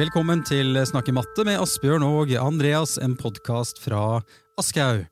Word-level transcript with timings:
Velkommen 0.00 0.40
til 0.48 0.78
Snakke 0.88 1.12
matte 1.12 1.42
med 1.44 1.58
Asbjørn 1.60 2.04
og 2.06 2.30
Andreas, 2.40 2.94
en 3.04 3.18
podkast 3.20 3.82
fra 3.82 4.22
Aschehoug. 4.56 5.02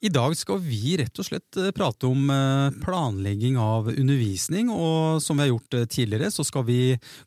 I 0.00 0.08
dag 0.08 0.32
skal 0.38 0.62
vi 0.64 0.94
rett 0.96 1.20
og 1.20 1.26
slett 1.26 1.58
eh, 1.60 1.68
prate 1.76 2.08
om 2.08 2.30
eh, 2.32 2.78
planlegging 2.80 3.58
av 3.60 3.90
undervisning, 3.92 4.70
og 4.72 5.20
som 5.20 5.36
vi 5.36 5.44
har 5.44 5.50
gjort 5.50 5.76
eh, 5.76 5.84
tidligere, 5.84 6.30
så 6.32 6.46
skal 6.48 6.64
vi 6.70 6.78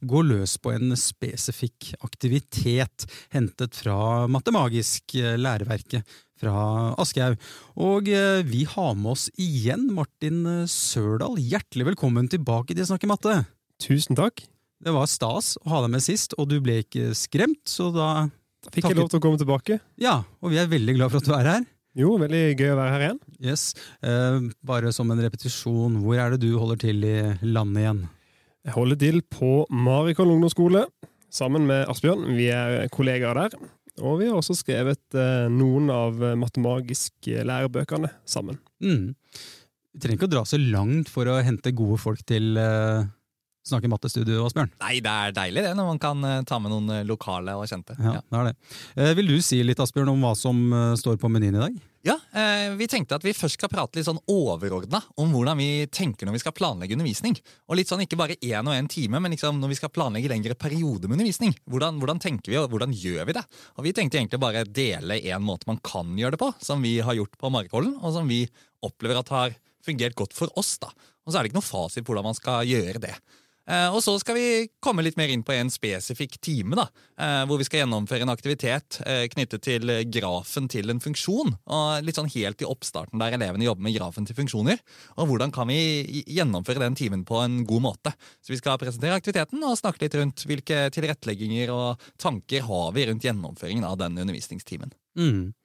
gå 0.01 0.23
løs 0.25 0.55
på 0.57 0.73
en 0.73 0.95
spesifikk 0.97 1.91
aktivitet 2.07 3.05
hentet 3.35 3.77
fra 3.77 4.25
Matemagisk 4.25 5.13
læreverket 5.13 6.17
fra 6.41 6.57
Aschehoug. 6.97 7.37
Og 7.85 8.09
vi 8.49 8.65
har 8.73 8.97
med 8.97 9.13
oss 9.13 9.29
igjen 9.37 9.91
Martin 9.93 10.65
Sørdal. 10.65 11.37
Hjertelig 11.37 11.91
velkommen 11.93 12.33
tilbake 12.33 12.73
til 12.73 12.89
Snakke 12.89 13.13
matte. 13.13 13.43
Tusen 13.85 14.17
takk. 14.17 14.47
Det 14.83 14.91
var 14.93 15.07
stas 15.09 15.55
å 15.63 15.69
ha 15.71 15.83
deg 15.85 15.93
med 15.95 16.03
sist, 16.03 16.35
og 16.39 16.49
du 16.51 16.57
ble 16.63 16.81
ikke 16.83 17.13
skremt, 17.17 17.63
så 17.69 17.87
da 17.95 18.09
fikk 18.73 18.89
jeg 18.89 18.97
lov 18.99 19.09
til 19.13 19.21
å 19.21 19.23
komme 19.23 19.39
tilbake. 19.39 19.79
Ja, 20.01 20.19
og 20.41 20.51
vi 20.51 20.59
er 20.61 20.69
veldig 20.71 20.97
glad 20.97 21.13
for 21.13 21.23
at 21.23 21.29
du 21.29 21.35
er 21.37 21.49
her. 21.53 21.63
Jo, 21.95 22.17
veldig 22.19 22.43
gøy 22.59 22.73
å 22.73 22.77
være 22.81 22.91
her 22.91 23.05
igjen. 23.05 23.19
Yes. 23.39 23.69
Eh, 24.03 24.49
bare 24.67 24.91
som 24.95 25.11
en 25.13 25.21
repetisjon, 25.23 26.01
hvor 26.03 26.19
er 26.19 26.35
det 26.35 26.41
du 26.43 26.57
holder 26.59 26.81
til 26.81 27.07
i 27.07 27.15
landet 27.47 27.85
igjen? 27.85 28.01
Jeg 28.65 28.75
holder 28.75 28.99
til 28.99 29.21
på 29.31 29.51
Marikon 29.71 30.33
ungdomsskole 30.33 30.83
sammen 31.31 31.67
med 31.69 31.85
Asbjørn. 31.91 32.27
Vi 32.35 32.49
er 32.51 32.89
kollegaer 32.91 33.45
der. 33.45 33.55
Og 34.03 34.19
vi 34.19 34.27
har 34.27 34.35
også 34.35 34.57
skrevet 34.59 35.15
eh, 35.15 35.45
noen 35.47 35.87
av 35.93 36.19
matemagiske 36.41 37.45
lærebøkene 37.47 38.11
sammen. 38.27 38.59
Mm. 38.83 39.13
Vi 39.95 40.01
trenger 40.03 40.19
ikke 40.19 40.27
å 40.27 40.33
dra 40.33 40.43
så 40.43 40.59
langt 40.59 41.07
for 41.07 41.31
å 41.31 41.39
hente 41.39 41.71
gode 41.71 42.01
folk 42.01 42.25
til 42.27 42.59
eh, 42.59 43.05
Snakke 43.65 43.89
mattestudio, 43.89 44.43
Asbjørn. 44.45 44.69
Nei, 44.83 44.99
det 45.01 45.09
er 45.09 45.31
deilig 45.33 45.63
det, 45.65 45.71
når 45.73 45.87
man 45.87 45.99
kan 46.01 46.19
eh, 46.21 46.43
ta 46.45 46.59
med 46.61 46.69
noen 46.69 46.91
eh, 46.99 47.05
lokale 47.09 47.55
og 47.57 47.65
kjente. 47.65 47.95
Ja, 47.97 48.19
det 48.21 48.37
er 48.37 48.49
det. 48.51 48.53
Eh, 48.93 49.13
vil 49.17 49.31
du 49.31 49.39
si 49.41 49.57
litt, 49.65 49.79
Asbjørn, 49.81 50.11
om 50.11 50.21
hva 50.21 50.35
som 50.37 50.59
står 51.01 51.17
på 51.17 51.31
menyen 51.33 51.57
i 51.57 51.63
dag? 51.63 51.79
Ja, 52.05 52.19
Vi 52.77 52.85
tenkte 52.85 53.17
at 53.17 53.23
vi 53.25 53.31
først 53.33 53.57
skal 53.57 53.71
prate 53.71 53.97
litt 53.97 54.05
sånn 54.05 54.19
overordna 54.29 54.99
om 55.17 55.31
hvordan 55.33 55.57
vi 55.57 55.87
tenker 55.89 56.27
når 56.27 56.35
vi 56.35 56.41
skal 56.43 56.53
planlegge 56.53 56.93
undervisning. 56.93 57.33
Og 57.65 57.79
litt 57.79 57.89
sånn 57.89 58.03
ikke 58.03 58.19
bare 58.19 58.35
én 58.37 58.69
og 58.69 58.75
én 58.75 58.89
time, 58.91 59.17
men 59.17 59.33
liksom 59.33 59.57
når 59.57 59.71
vi 59.71 59.77
skal 59.79 59.89
planlegge 59.95 60.29
lengre 60.29 60.53
perioder 60.53 61.09
med 61.09 61.17
undervisning. 61.17 61.55
Hvordan, 61.65 61.97
hvordan, 62.03 62.21
tenker 62.21 62.53
vi, 62.53 62.59
og 62.61 62.69
hvordan 62.69 62.93
gjør 62.93 63.25
vi 63.31 63.37
det? 63.39 63.43
Og 63.79 63.87
Vi 63.87 63.95
tenkte 63.97 64.21
egentlig 64.21 64.43
bare 64.43 64.61
dele 64.69 65.17
en 65.33 65.47
måte 65.47 65.65
man 65.65 65.81
kan 65.81 66.13
gjøre 66.13 66.37
det 66.37 66.43
på, 66.43 66.51
som 66.61 66.85
vi 66.85 66.99
har 67.01 67.17
gjort 67.17 67.33
på 67.41 67.49
Markholden, 67.57 67.97
og 67.97 68.13
som 68.13 68.29
vi 68.29 68.43
opplever 68.85 69.23
at 69.23 69.33
har 69.33 69.57
fungert 69.81 70.13
godt 70.21 70.37
for 70.37 70.53
oss. 70.61 70.75
da. 70.77 70.93
Og 71.25 71.33
så 71.33 71.39
er 71.39 71.41
det 71.41 71.49
ikke 71.49 71.63
noe 71.63 71.71
fasit 71.71 72.05
på 72.05 72.13
hvordan 72.13 72.29
man 72.29 72.37
skal 72.37 72.69
gjøre 72.69 73.01
det. 73.01 73.15
Eh, 73.65 73.87
og 73.89 74.01
så 74.05 74.13
skal 74.21 74.37
vi 74.37 74.47
komme 74.83 75.03
litt 75.05 75.17
mer 75.17 75.31
inn 75.33 75.43
på 75.45 75.55
en 75.55 75.71
spesifikk 75.73 76.37
time, 76.43 76.77
da, 76.77 76.85
eh, 77.17 77.41
hvor 77.49 77.57
vi 77.57 77.65
skal 77.65 77.81
gjennomføre 77.81 78.25
en 78.25 78.33
aktivitet 78.33 78.99
eh, 79.05 79.25
knyttet 79.31 79.65
til 79.65 79.93
grafen 80.13 80.69
til 80.71 80.93
en 80.93 81.01
funksjon. 81.01 81.55
og 81.65 82.05
Litt 82.05 82.19
sånn 82.19 82.29
helt 82.35 82.61
i 82.61 82.69
oppstarten 82.69 83.21
der 83.21 83.37
elevene 83.37 83.65
jobber 83.65 83.87
med 83.87 83.97
grafen 83.97 84.29
til 84.29 84.37
funksjoner. 84.37 84.81
Og 85.17 85.31
hvordan 85.31 85.53
kan 85.55 85.69
vi 85.71 86.23
gjennomføre 86.29 86.83
den 86.85 86.97
timen 86.97 87.25
på 87.25 87.41
en 87.41 87.63
god 87.65 87.85
måte. 87.89 88.13
Så 88.45 88.53
vi 88.53 88.61
skal 88.61 88.79
presentere 88.81 89.17
aktiviteten 89.17 89.63
og 89.65 89.77
snakke 89.79 90.05
litt 90.05 90.17
rundt 90.19 90.45
hvilke 90.45 90.85
tilrettelegginger 90.93 91.73
og 91.73 92.09
tanker 92.21 92.65
har 92.69 92.89
vi 92.95 93.09
rundt 93.09 93.25
gjennomføringen 93.25 93.87
av 93.87 93.97
den 94.01 94.19
undervisningstimen. 94.21 94.93
Mm. 95.17 95.55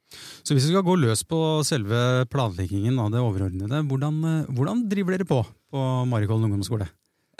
Så 0.43 0.56
hvis 0.56 0.65
vi 0.67 0.73
skal 0.73 0.87
gå 0.87 0.97
løs 0.98 1.21
på 1.28 1.39
selve 1.69 2.25
planleggingen 2.32 2.97
av 2.99 3.12
det 3.12 3.22
overordnede, 3.22 3.84
hvordan, 3.87 4.47
hvordan 4.50 4.87
driver 4.91 5.15
dere 5.15 5.28
på 5.28 5.44
på 5.71 5.82
Marikollen 6.11 6.49
ungdomsskole? 6.49 6.88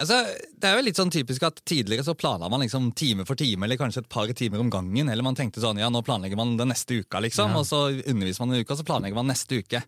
Altså, 0.00 0.16
det 0.56 0.69
er 0.69 0.78
jo 0.78 0.84
litt 0.87 0.99
sånn 0.99 1.12
typisk 1.12 1.44
at 1.44 1.59
Tidligere 1.69 2.05
så 2.06 2.15
planla 2.16 2.49
man 2.49 2.62
liksom 2.65 2.88
time 2.97 3.27
for 3.28 3.38
time 3.38 3.66
eller 3.66 3.77
kanskje 3.81 4.05
et 4.05 4.12
par 4.12 4.31
timer 4.37 4.62
om 4.62 4.71
gangen. 4.72 5.11
Eller 5.12 5.27
man 5.27 5.37
tenkte 5.37 5.62
sånn, 5.62 5.81
ja, 5.83 5.91
nå 5.93 6.00
planlegger 6.06 6.41
man 6.41 6.56
den 6.61 6.72
neste 6.72 7.03
uka, 7.03 7.21
liksom, 7.21 7.53
ja. 7.53 7.61
og 7.61 7.69
så 7.69 7.83
underviser 7.93 8.44
man 8.44 8.56
en 8.56 8.65
uke, 8.65 8.72
og 8.72 8.81
så 8.81 8.87
planlegger 8.89 9.21
man 9.21 9.28
neste 9.31 9.60
uke. 9.60 9.83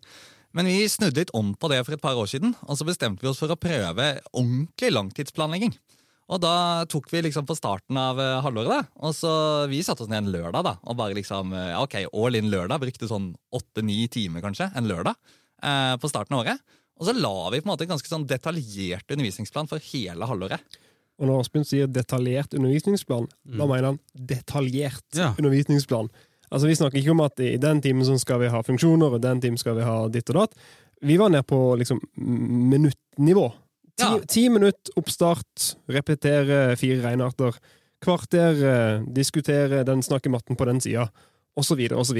Men 0.53 0.69
vi 0.69 0.85
snudde 0.91 1.23
litt 1.23 1.33
om 1.33 1.55
på 1.57 1.69
det 1.71 1.81
for 1.81 1.95
et 1.95 2.03
par 2.03 2.19
år 2.19 2.29
siden, 2.29 2.53
og 2.67 2.77
så 2.77 2.85
bestemte 2.85 3.25
vi 3.25 3.31
oss 3.31 3.41
for 3.41 3.49
å 3.49 3.57
prøve 3.57 4.11
ordentlig 4.29 4.91
langtidsplanlegging. 4.93 5.73
Og 6.33 6.39
da 6.39 6.85
tok 6.89 7.09
vi 7.11 7.23
liksom 7.25 7.47
på 7.49 7.57
starten 7.57 7.97
av 7.99 8.21
uh, 8.21 8.39
halvåret, 8.45 8.69
da, 8.69 9.01
og 9.03 9.15
så 9.17 9.33
vi 9.71 9.81
satte 9.83 10.05
oss 10.05 10.11
ned 10.11 10.23
en 10.23 10.31
lørdag 10.35 10.63
da, 10.69 10.75
og 10.85 10.99
bare 11.01 11.17
liksom, 11.17 11.51
ja, 11.57 11.81
ok, 11.81 12.03
all 12.13 12.37
in 12.37 12.53
lørdag. 12.53 12.85
Brukte 12.85 13.09
sånn 13.09 13.33
åtte-ni 13.53 14.05
timer 14.13 14.45
kanskje 14.45 14.69
en 14.77 14.87
lørdag 14.87 15.17
eh, 15.17 15.95
på 15.99 16.09
starten 16.11 16.37
av 16.37 16.45
året. 16.45 16.79
Og 16.99 17.07
så 17.07 17.15
la 17.17 17.49
vi 17.51 17.61
på 17.61 17.67
en 17.67 17.73
måte 17.73 17.87
en 17.87 17.93
ganske 17.95 18.09
sånn 18.09 18.27
detaljert 18.29 19.09
undervisningsplan 19.09 19.69
for 19.69 19.81
hele 19.91 20.27
halvåret. 20.29 20.77
Og 21.21 21.29
når 21.29 21.43
Asbjørn 21.43 21.67
sier 21.67 21.89
detaljert 21.89 22.55
undervisningsplan, 22.57 23.27
mm. 23.29 23.57
da 23.59 23.67
mener 23.69 23.89
han 23.91 23.99
detaljert 24.13 25.17
ja. 25.17 25.31
undervisningsplan. 25.37 26.09
Altså 26.53 26.69
Vi 26.69 26.77
snakker 26.77 26.99
ikke 26.99 27.13
om 27.15 27.23
at 27.25 27.41
i 27.41 27.55
den 27.61 27.81
timen 27.81 28.05
så 28.05 28.15
skal 28.21 28.41
vi 28.43 28.51
ha 28.53 28.61
funksjoner, 28.65 29.15
og 29.15 29.21
den 29.23 29.41
timen 29.41 29.59
skal 29.61 29.77
vi 29.79 29.85
ha 29.87 29.97
ditt 30.13 30.29
og 30.33 30.41
datt. 30.41 30.57
Vi 31.03 31.17
var 31.19 31.33
nede 31.33 31.45
på 31.49 31.59
liksom 31.79 31.99
minuttnivå. 32.15 33.47
Ti, 33.93 34.05
ja. 34.05 34.19
ti 34.29 34.47
minutt 34.49 34.89
oppstart, 34.97 35.73
repetere 35.91 36.77
fire 36.79 37.01
regnearter. 37.03 37.57
Kvarter, 38.03 38.63
eh, 38.67 39.05
diskutere 39.15 39.83
den 39.87 40.01
snakkematten 40.03 40.57
på 40.59 40.67
den 40.69 40.81
sida, 40.83 41.07
osv., 41.57 41.85
osv. 41.93 42.19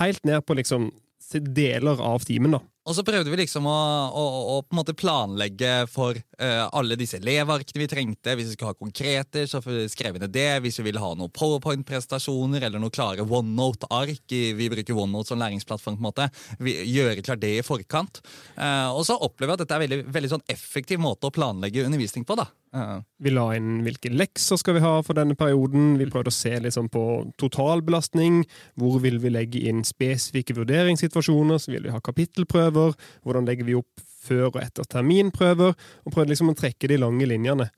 Helt 0.00 0.24
ned 0.24 0.44
på 0.46 0.56
liksom 0.58 0.90
deler 1.32 2.00
av 2.04 2.26
timen, 2.28 2.56
da. 2.56 2.60
Og 2.84 2.92
så 2.92 3.04
prøvde 3.06 3.32
vi 3.32 3.38
liksom 3.40 3.64
å, 3.64 3.74
å, 4.12 4.22
å 4.52 4.56
på 4.60 4.74
en 4.74 4.78
måte 4.82 4.94
planlegge 4.98 5.72
for 5.88 6.18
uh, 6.18 6.66
alle 6.76 6.98
disse 7.00 7.16
elevarkene 7.16 7.80
vi 7.80 7.88
trengte. 7.88 8.34
Hvis 8.36 8.50
vi 8.50 8.56
skulle 8.58 8.74
ha 8.74 8.76
konkreter, 8.76 9.46
så 9.48 9.62
skrev 9.62 10.16
vi 10.16 10.20
ned 10.20 10.34
det. 10.34 10.50
Hvis 10.64 10.82
vi 10.82 10.90
ville 10.90 11.00
ha 11.00 11.14
noen 11.16 11.32
powerpoint-prestasjoner 11.32 12.66
eller 12.68 12.82
noen 12.82 12.92
klare 12.92 13.24
OneNote-ark 13.24 14.34
Vi 14.58 14.68
bruker 14.72 15.00
OneNote 15.00 15.32
som 15.32 15.40
læringsplattform. 15.40 15.96
på 15.96 16.04
en 16.04 16.10
måte. 16.10 16.28
Vi 16.60 16.76
gjøre 16.92 17.24
klart 17.24 17.40
det 17.40 17.54
i 17.56 17.64
forkant. 17.64 18.20
Uh, 18.58 18.92
og 18.92 19.06
så 19.08 19.16
opplever 19.16 19.54
vi 19.54 19.56
at 19.56 19.64
dette 19.64 19.78
er 19.78 19.80
en 19.80 19.86
veldig, 19.88 20.12
veldig 20.18 20.32
sånn 20.34 20.46
effektiv 20.52 21.00
måte 21.00 21.30
å 21.30 21.32
planlegge 21.32 21.86
undervisning 21.88 22.28
på. 22.28 22.36
da. 22.36 22.50
Uh. 22.74 23.00
Vi 23.22 23.32
la 23.32 23.46
inn 23.56 23.80
hvilke 23.86 24.12
lekser 24.12 24.58
skal 24.60 24.76
vi 24.76 24.84
ha 24.84 24.98
for 25.06 25.16
denne 25.16 25.38
perioden. 25.38 25.94
Vi 25.96 26.10
prøvde 26.10 26.32
å 26.32 26.36
se 26.36 26.52
liksom 26.60 26.92
på 26.92 27.06
totalbelastning. 27.40 28.42
Hvor 28.76 29.00
vil 29.00 29.22
vi 29.24 29.32
legge 29.32 29.64
inn 29.70 29.84
spesifikke 29.88 30.58
vurderingssituasjoner? 30.58 31.62
Så 31.62 31.72
vil 31.72 31.86
vi 31.86 31.94
ha 31.94 32.02
kapittelprøver 32.04 32.73
prøver, 32.74 32.98
hvordan 33.22 33.48
legger 33.48 33.68
vi 33.68 33.78
opp 33.78 34.04
før 34.24 34.50
og 34.50 34.60
etter 34.62 34.86
terminprøver, 34.88 35.74
og 36.04 36.12
prøvde 36.12 36.32
liksom 36.32 36.52
å 36.52 36.58
trekke 36.58 36.90
de 36.90 37.00
lange 37.00 37.28
linjene. 37.28 37.68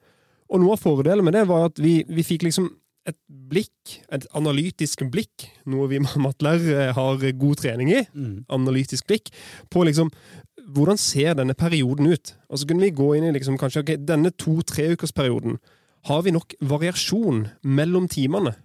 Og 0.47 0.63
noe 0.63 0.77
av 0.77 0.83
fordelen 0.83 1.27
med 1.27 1.35
det 1.35 1.47
var 1.49 1.71
at 1.71 1.81
vi, 1.83 2.01
vi 2.07 2.25
fikk 2.27 2.47
liksom 2.47 2.71
et 3.07 3.19
blikk, 3.27 4.01
et 4.15 4.27
analytisk 4.35 5.05
blikk, 5.13 5.47
noe 5.71 5.89
vi 5.91 6.03
mattelærere 6.27 6.91
har 6.97 7.29
god 7.39 7.63
trening 7.63 7.93
i, 7.95 8.03
mm. 8.11 8.47
analytisk 8.55 9.07
blikk, 9.11 9.31
på 9.71 9.87
liksom 9.87 10.11
hvordan 10.67 10.99
ser 10.99 11.37
denne 11.39 11.55
perioden 11.55 12.09
ut? 12.11 12.33
Og 12.51 12.59
så 12.59 12.67
kunne 12.67 12.83
vi 12.83 12.95
gå 12.95 13.13
inn 13.15 13.29
i 13.29 13.35
liksom 13.37 13.59
kanskje 13.61 13.85
ok, 13.85 13.93
denne 14.03 14.33
to-treukersperioden. 14.35 15.61
Har 16.11 16.25
vi 16.27 16.35
nok 16.35 16.57
variasjon 16.59 17.45
mellom 17.63 18.09
timene? 18.11 18.57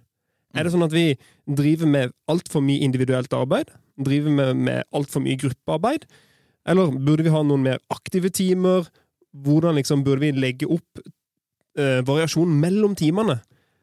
Er 0.52 0.66
det 0.66 0.74
sånn 0.74 0.84
at 0.84 0.94
vi 0.94 1.14
driver 1.46 1.88
med 1.88 2.12
altfor 2.30 2.64
mye 2.64 2.82
individuelt 2.84 3.32
arbeid? 3.36 3.70
Driver 4.00 4.32
med, 4.32 4.60
med 4.68 4.84
altfor 4.94 5.24
mye 5.24 5.38
gruppearbeid? 5.40 6.06
Eller 6.68 6.92
burde 6.94 7.26
vi 7.26 7.32
ha 7.34 7.42
noen 7.44 7.64
mer 7.66 7.80
aktive 7.92 8.30
timer? 8.32 8.88
Hvordan 9.32 9.78
liksom 9.78 10.04
burde 10.06 10.24
vi 10.26 10.32
legge 10.36 10.68
opp 10.70 11.02
eh, 11.78 12.00
variasjonen 12.06 12.60
mellom 12.62 12.96
timene? 12.98 13.40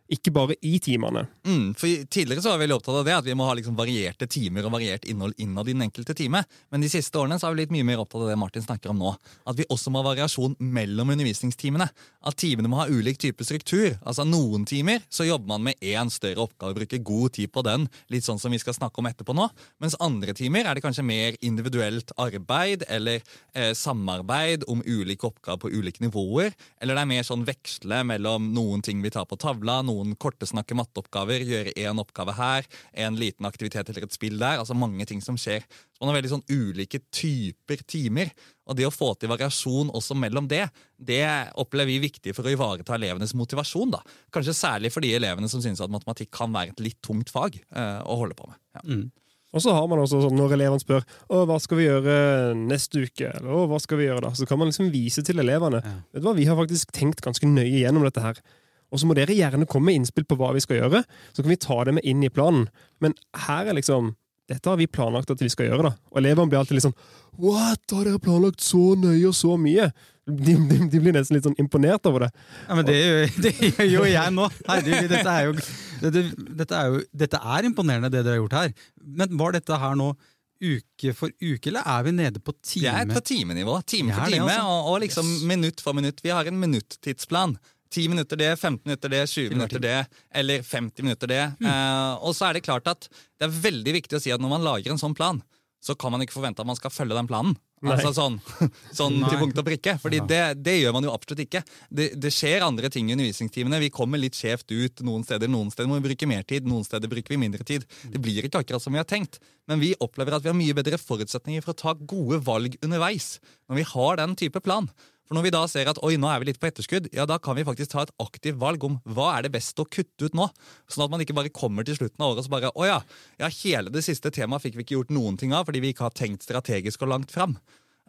Ikke 0.10 0.32
bare 0.34 0.56
i 0.66 0.80
timene. 0.82 1.26
Mm, 1.46 1.74
for 1.78 2.06
Tidligere 2.10 2.42
så 2.42 2.52
var 2.52 2.58
vi 2.58 2.66
veldig 2.66 2.78
opptatt 2.80 2.98
av 3.02 3.06
det, 3.06 3.16
at 3.20 3.28
vi 3.28 3.36
må 3.38 3.46
ha 3.46 3.54
liksom 3.58 3.78
varierte 3.78 4.26
timer 4.30 4.66
og 4.66 4.74
variert 4.74 5.06
innhold 5.10 5.36
innad 5.38 5.70
i 5.70 5.76
den 5.76 5.86
enkelte 5.86 6.16
time. 6.18 6.42
Men 6.74 6.82
de 6.82 6.90
siste 6.90 7.20
årene 7.20 7.38
så 7.40 7.48
er 7.48 7.56
vi 7.56 7.64
litt 7.64 7.74
mye 7.76 7.86
mer 7.86 8.02
opptatt 8.02 8.24
av 8.24 8.32
det 8.32 8.38
Martin 8.42 8.66
snakker 8.66 8.94
om 8.94 9.02
nå. 9.02 9.14
At 9.50 9.60
vi 9.60 9.68
også 9.70 9.94
må 9.94 10.02
ha 10.02 10.10
variasjon 10.10 10.56
mellom 10.60 11.14
undervisningstimene. 11.14 11.90
At 12.26 12.40
timene 12.42 12.72
må 12.72 12.82
ha 12.82 12.88
ulik 12.90 13.20
type 13.22 13.46
struktur. 13.46 14.00
Altså 14.02 14.26
Noen 14.26 14.66
timer 14.70 15.04
så 15.14 15.28
jobber 15.28 15.54
man 15.54 15.68
med 15.70 15.86
én 15.86 16.10
større 16.14 16.48
oppgave, 16.48 16.74
og 16.74 16.82
bruker 16.82 17.04
god 17.06 17.36
tid 17.38 17.54
på 17.54 17.64
den, 17.66 17.88
litt 18.10 18.26
sånn 18.26 18.42
som 18.42 18.54
vi 18.54 18.62
skal 18.62 18.76
snakke 18.78 19.02
om 19.02 19.10
etterpå 19.10 19.36
nå. 19.38 19.46
Mens 19.84 19.98
andre 20.04 20.34
timer 20.38 20.66
er 20.66 20.78
det 20.78 20.84
kanskje 20.86 21.06
mer 21.06 21.38
individuelt 21.46 22.14
arbeid 22.20 22.86
eller 22.90 23.22
eh, 23.54 23.72
samarbeid 23.78 24.66
om 24.70 24.84
ulike 24.86 25.30
oppgaver 25.30 25.64
på 25.64 25.74
ulike 25.74 26.04
nivåer. 26.04 26.54
Eller 26.82 26.98
det 26.98 27.06
er 27.06 27.14
mer 27.14 27.28
sånn 27.28 27.46
veksle 27.48 28.02
mellom 28.10 28.52
noen 28.56 28.84
ting 28.86 29.04
vi 29.06 29.14
tar 29.14 29.30
på 29.30 29.38
tavla, 29.40 29.80
noen 29.86 29.99
noen 30.06 30.18
korte 30.20 30.48
snakke 30.50 30.78
matteoppgaver, 30.78 31.44
gjøre 31.48 31.74
én 31.78 32.02
oppgave 32.02 32.36
her, 32.38 32.68
en 33.06 33.20
liten 33.20 33.48
aktivitet 33.50 33.92
eller 33.92 34.08
et 34.08 34.16
spill 34.16 34.40
der. 34.40 34.62
altså 34.62 34.78
Mange 34.78 35.08
ting 35.10 35.22
som 35.24 35.38
skjer. 35.40 35.66
Så 35.66 36.02
man 36.02 36.12
har 36.12 36.20
veldig 36.20 36.34
sånn 36.36 36.46
ulike 36.50 37.02
typer 37.12 37.84
timer. 37.88 38.34
Og 38.70 38.78
det 38.78 38.86
å 38.88 38.94
få 38.94 39.14
til 39.18 39.32
variasjon 39.32 39.90
også 39.96 40.18
mellom 40.18 40.48
det, 40.50 40.66
det 40.96 41.24
opplever 41.60 41.92
vi 41.94 42.04
viktig 42.10 42.36
for 42.38 42.48
å 42.48 42.54
ivareta 42.54 42.96
elevenes 42.96 43.34
motivasjon. 43.38 43.96
da. 43.98 44.04
Kanskje 44.34 44.58
særlig 44.58 44.94
for 44.94 45.06
de 45.06 45.16
elevene 45.18 45.50
som 45.52 45.64
synes 45.64 45.82
at 45.82 45.94
matematikk 45.94 46.32
kan 46.36 46.54
være 46.54 46.76
et 46.76 46.86
litt 46.86 47.02
tungt 47.06 47.34
fag 47.34 47.58
eh, 47.60 48.00
å 48.06 48.20
holde 48.22 48.38
på 48.38 48.50
med. 48.50 48.62
Ja. 48.78 48.86
Mm. 48.86 49.10
Og 49.50 49.64
så 49.64 49.74
har 49.74 49.88
man 49.90 50.02
også 50.04 50.22
sånn, 50.24 50.38
Når 50.38 50.56
elevene 50.58 50.82
spør 50.82 51.06
å, 51.28 51.44
hva 51.50 51.58
skal 51.62 51.80
vi 51.80 51.88
gjøre 51.88 52.16
neste 52.60 53.06
uke, 53.06 53.32
eller 53.32 53.50
å, 53.50 53.66
hva 53.72 53.80
skal 53.82 54.02
vi 54.02 54.10
gjøre 54.10 54.28
da, 54.28 54.34
så 54.38 54.46
kan 54.50 54.62
man 54.62 54.70
liksom 54.70 54.92
vise 54.94 55.24
til 55.26 55.42
elevene. 55.42 55.82
Ja. 55.82 55.96
Vet 56.14 56.24
du 56.24 56.30
hva, 56.30 56.36
Vi 56.38 56.48
har 56.50 56.60
faktisk 56.60 56.94
tenkt 56.96 57.24
ganske 57.26 57.50
nøye 57.50 57.82
gjennom 57.82 58.06
dette 58.06 58.24
her. 58.24 58.42
Og 58.90 59.02
så 59.02 59.10
må 59.10 59.18
dere 59.18 59.36
gjerne 59.38 59.68
komme 59.70 59.92
med 59.92 60.00
innspill 60.00 60.26
på 60.30 60.38
hva 60.40 60.54
vi 60.56 60.64
skal 60.64 60.82
gjøre, 60.82 61.04
så 61.34 61.44
kan 61.44 61.52
vi 61.52 61.62
ta 61.62 61.78
det 61.86 61.96
med 62.00 62.08
inn 62.10 62.24
i 62.26 62.32
planen. 62.34 62.68
Men 63.04 63.18
her 63.48 63.70
er 63.70 63.80
liksom 63.80 64.16
Dette 64.50 64.66
har 64.66 64.80
vi 64.80 64.88
planlagt 64.90 65.30
at 65.30 65.42
vi 65.44 65.50
skal 65.54 65.68
gjøre, 65.68 65.92
da. 65.92 65.92
Og 66.10 66.24
elevene 66.24 66.50
blir 66.50 66.58
alltid 66.58 66.80
litt 66.80 66.88
sånn 66.88 66.96
What? 67.38 67.84
Har 67.94 68.08
dere 68.08 68.18
planlagt 68.18 68.64
så 68.66 68.96
nøye 68.98 69.28
og 69.30 69.36
så 69.38 69.54
mye? 69.62 69.92
De, 70.26 70.56
de, 70.56 70.80
de 70.90 71.02
blir 71.02 71.14
nesten 71.14 71.38
litt 71.38 71.46
sånn 71.46 71.58
imponert 71.62 72.06
over 72.10 72.26
det. 72.26 72.32
Ja, 72.66 72.78
men 72.80 72.88
det 72.88 72.98
gjør, 72.98 73.86
jo 73.96 74.08
jeg 74.10 74.34
nå. 74.34 74.48
Herregud, 74.66 75.14
dette 75.14 75.36
er 75.36 75.46
jo, 75.46 75.54
dette, 76.02 76.26
dette, 76.64 76.82
er 76.82 76.90
jo 76.90 77.04
dette 77.24 77.44
er 77.56 77.70
imponerende, 77.70 78.10
det 78.10 78.24
dere 78.24 78.36
har 78.40 78.42
gjort 78.42 78.58
her. 78.58 78.76
Men 79.22 79.38
var 79.38 79.54
dette 79.58 79.80
her 79.86 79.96
nå 80.02 80.12
uke 80.60 81.14
for 81.16 81.32
uke, 81.40 81.70
eller 81.72 81.86
er 81.88 82.06
vi 82.06 82.14
nede 82.18 82.42
på 82.44 82.54
time? 82.58 82.90
time? 82.90 83.02
er 83.02 83.16
på 83.16 83.26
timenivå. 83.30 83.80
Time 83.86 84.14
for 84.14 84.26
time, 84.26 84.44
for 84.44 84.50
det, 84.50 84.58
altså. 84.58 84.68
og, 84.68 84.94
og 84.94 85.04
liksom 85.06 85.30
minutt 85.48 85.82
for 85.84 85.98
minutt. 85.98 86.24
Vi 86.26 86.34
har 86.36 86.50
en 86.50 86.60
minuttidsplan. 86.60 87.56
10 87.94 88.10
minutter 88.14 88.40
det, 88.40 88.52
15 88.56 88.82
minutter 88.86 89.14
det, 89.14 89.24
20 89.30 89.56
minutter 89.56 89.84
det, 89.84 89.98
eller 90.42 90.66
50 90.66 91.06
minutter 91.06 91.32
det. 91.32 91.46
Mm. 91.60 91.70
Eh, 91.72 92.12
og 92.22 92.36
så 92.38 92.50
er 92.50 92.58
det 92.58 92.66
klart 92.68 92.90
at 92.92 93.10
det 93.10 93.48
er 93.48 93.62
veldig 93.64 93.96
viktig 94.02 94.20
å 94.20 94.22
si 94.24 94.34
at 94.34 94.42
når 94.42 94.54
man 94.58 94.68
lager 94.68 94.94
en 94.94 95.02
sånn 95.02 95.18
plan, 95.18 95.42
så 95.80 95.96
kan 95.96 96.12
man 96.12 96.22
ikke 96.22 96.36
forvente 96.36 96.62
at 96.62 96.68
man 96.68 96.78
skal 96.78 96.92
følge 96.92 97.16
den 97.16 97.28
planen. 97.30 97.56
Nei. 97.80 97.94
Altså 97.96 98.12
sånn, 98.12 98.36
sånn 98.98 99.22
til 99.24 99.38
punkt 99.40 99.60
og 99.62 99.66
prikke. 99.68 99.94
Fordi 100.04 100.20
det, 100.28 100.42
det 100.60 100.76
gjør 100.82 100.98
man 100.98 101.08
jo 101.08 101.14
absolutt 101.16 101.46
ikke. 101.46 101.62
Det, 101.88 102.10
det 102.20 102.32
skjer 102.36 102.66
andre 102.66 102.92
ting 102.92 103.08
i 103.08 103.16
undervisningstimene. 103.16 103.80
Vi 103.86 103.92
kommer 103.96 104.20
litt 104.20 104.36
skjevt 104.36 104.74
ut 104.74 105.04
noen 105.08 105.24
steder. 105.24 105.52
Noen 105.52 105.72
steder 105.72 105.88
må 105.88 106.02
vi 106.02 106.10
bruke 106.10 106.28
mer 106.30 106.44
tid, 106.48 106.68
noen 106.68 106.84
steder 106.88 107.12
bruker 107.12 107.36
vi 107.36 107.40
mindre 107.40 107.64
tid. 107.68 107.88
Det 108.12 108.20
blir 108.22 108.44
ikke 108.44 108.66
akkurat 108.66 108.84
som 108.84 108.96
vi 108.96 109.00
har 109.00 109.08
tenkt. 109.08 109.40
Men 109.72 109.80
vi 109.80 109.94
opplever 110.04 110.36
at 110.36 110.44
vi 110.44 110.52
har 110.52 110.60
mye 110.60 110.76
bedre 110.76 111.00
forutsetninger 111.00 111.64
for 111.64 111.72
å 111.72 111.80
ta 111.80 111.96
gode 111.96 112.42
valg 112.44 112.76
underveis 112.84 113.38
når 113.70 113.80
vi 113.80 113.88
har 113.94 114.20
den 114.20 114.36
type 114.44 114.64
plan. 114.66 114.92
For 115.30 115.38
når 115.38 115.46
vi 115.46 115.52
da 115.54 115.60
ser 115.70 115.86
at 115.92 116.00
oi, 116.02 116.16
nå 116.18 116.26
er 116.26 116.40
vi 116.42 116.48
litt 116.50 116.58
på 116.58 116.66
etterskudd, 116.66 117.12
ja, 117.14 117.28
da 117.30 117.36
kan 117.38 117.54
vi 117.54 117.62
faktisk 117.68 117.92
ta 117.92 118.02
et 118.02 118.14
aktivt 118.18 118.58
valg 118.58 118.82
om 118.88 118.96
hva 119.14 119.28
er 119.38 119.46
det 119.46 119.52
best 119.54 119.78
å 119.78 119.86
kutte 119.86 120.26
ut 120.26 120.34
nå. 120.34 120.48
Sånn 120.90 121.04
at 121.06 121.12
man 121.14 121.22
ikke 121.22 121.36
bare 121.38 121.52
kommer 121.54 121.86
til 121.86 122.00
slutten 122.00 122.24
av 122.26 122.32
året 122.32 122.42
og 122.42 122.48
så 122.48 122.54
bare 122.56 122.72
å 122.74 122.88
ja, 122.90 122.96
ja, 123.38 123.50
hele 123.62 123.94
det 123.94 124.02
siste 124.08 124.32
temaet 124.34 124.66
fikk 124.66 124.80
vi 124.80 124.88
ikke 124.88 124.98
gjort 124.98 125.14
noen 125.14 125.38
ting 125.38 125.54
av 125.54 125.68
fordi 125.70 125.84
vi 125.86 125.92
ikke 125.94 126.08
har 126.08 126.16
tenkt 126.18 126.48
strategisk 126.48 127.06
og 127.06 127.14
langt 127.14 127.30
fram. 127.36 127.54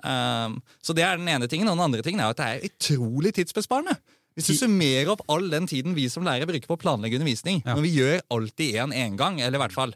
Um, 0.00 0.62
så 0.81 0.96
det 0.96 1.05
er 1.05 1.20
den 1.20 1.28
ene 1.28 1.44
tingen. 1.44 1.69
Og 1.69 1.76
den 1.76 1.84
andre 1.90 2.00
tingen 2.06 2.25
er 2.25 2.32
at 2.32 2.40
det 2.40 2.49
er 2.49 2.64
utrolig 2.70 3.34
tidsbesparende. 3.37 3.99
Hvis 4.38 4.49
du 4.49 4.56
summerer 4.56 5.12
opp 5.12 5.26
all 5.28 5.44
den 5.52 5.69
tiden 5.69 5.93
vi 5.93 6.08
som 6.08 6.25
lærere 6.25 6.49
bruker 6.49 6.70
på 6.70 6.78
å 6.78 6.81
planlegge 6.81 7.19
undervisning, 7.20 7.61
Ja. 7.67 7.75
når 7.76 7.84
vi 7.84 7.96
gjør 7.99 8.20
alltid 8.32 8.81
en 8.81 8.96
engang, 8.96 9.40
eller 9.44 9.58
i 9.58 9.64
hvert 9.67 9.76
fall 9.76 9.93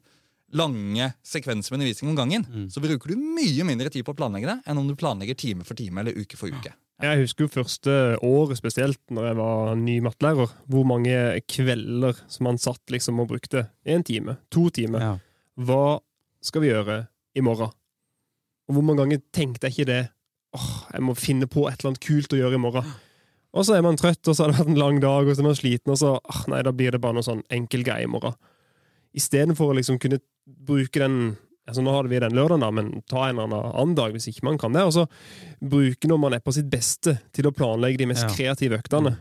lange 0.52 1.14
sekvenser 1.24 1.72
med 1.72 1.80
undervisning 1.80 2.10
om 2.12 2.16
gangen, 2.20 2.44
så 2.68 2.82
bruker 2.84 3.14
du 3.14 3.16
mye 3.16 3.64
mindre 3.64 3.88
tid 3.88 4.04
på 4.04 4.12
å 4.12 4.18
planlegge 4.18 4.50
det 4.50 4.60
enn 4.68 4.78
om 4.78 4.86
du 4.90 4.94
planlegger 4.94 5.34
time 5.40 5.64
for 5.64 5.74
time 5.74 6.02
eller 6.04 6.12
uke 6.12 6.36
for 6.36 6.52
uke. 6.52 6.74
Jeg 7.02 7.25
husker 7.25 7.44
jo 7.44 7.50
første 7.50 7.93
året 8.23 8.58
spesielt, 8.61 9.00
når 9.11 9.26
jeg 9.26 9.37
var 9.41 9.73
ny 9.79 9.96
mattelærer, 10.05 10.52
hvor 10.70 10.85
mange 10.87 11.17
kvelder 11.50 12.20
som 12.31 12.46
man 12.46 12.61
satt 12.62 12.93
liksom 12.94 13.19
og 13.20 13.32
brukte. 13.32 13.67
En 13.82 14.05
time, 14.06 14.37
to 14.55 14.69
timer. 14.70 15.02
Ja. 15.02 15.14
Hva 15.58 15.99
skal 16.44 16.62
vi 16.62 16.70
gjøre 16.70 17.00
i 17.35 17.43
morgen? 17.43 17.73
Og 18.69 18.76
hvor 18.76 18.87
mange 18.87 19.02
ganger 19.02 19.25
tenkte 19.35 19.69
jeg 19.69 19.75
ikke 19.75 19.91
det? 19.91 20.02
Åh, 20.55 20.70
jeg 20.94 21.02
må 21.02 21.17
finne 21.19 21.50
på 21.50 21.67
et 21.67 21.81
eller 21.81 21.93
annet 21.93 22.05
kult 22.05 22.32
å 22.32 22.38
gjøre 22.38 22.61
i 22.61 22.62
morgen. 22.62 22.94
Og 23.55 23.67
så 23.67 23.76
er 23.76 23.85
man 23.87 23.99
trøtt, 23.99 24.23
og 24.26 24.35
så 24.35 24.44
har 24.44 24.52
det 24.52 24.61
vært 24.61 24.70
en 24.73 24.81
lang 24.81 25.00
dag, 25.02 25.26
og 25.26 25.35
så 25.35 25.43
er 25.43 25.49
man 25.49 25.58
sliten, 25.58 25.93
og 25.94 25.99
så 25.99 26.14
ah, 26.19 26.43
nei, 26.50 26.62
da 26.67 26.73
blir 26.75 26.94
det 26.94 27.02
bare 27.02 27.19
noe 27.19 27.26
sånn 27.26 27.43
enkel 27.55 27.85
greie 27.87 28.06
i 28.06 28.11
morgen. 28.11 28.35
Istedenfor 29.14 29.70
å 29.70 29.76
liksom 29.79 29.99
kunne 30.02 30.23
bruke 30.46 31.02
den 31.02 31.35
altså 31.66 31.82
Nå 31.82 31.94
hadde 31.96 32.11
vi 32.12 32.19
den 32.20 32.34
lørdagen, 32.37 32.61
da, 32.61 32.70
men 32.70 33.02
ta 33.08 33.28
en 33.28 33.38
eller 33.38 33.70
annen 33.75 33.94
dag 33.96 34.12
hvis 34.12 34.28
ikke 34.32 34.44
man 34.44 34.58
kan 34.61 34.72
det. 34.76 34.82
Og 34.84 34.93
så 34.93 35.06
bruke 35.64 36.08
når 36.11 36.20
man 36.20 36.34
er 36.37 36.40
på 36.44 36.52
sitt 36.55 36.69
beste, 36.72 37.19
til 37.32 37.49
å 37.49 37.55
planlegge 37.55 37.99
de 37.99 38.06
mest 38.11 38.26
Ja. 38.28 38.34
kreative 38.34 38.78
øktene. 38.82 39.16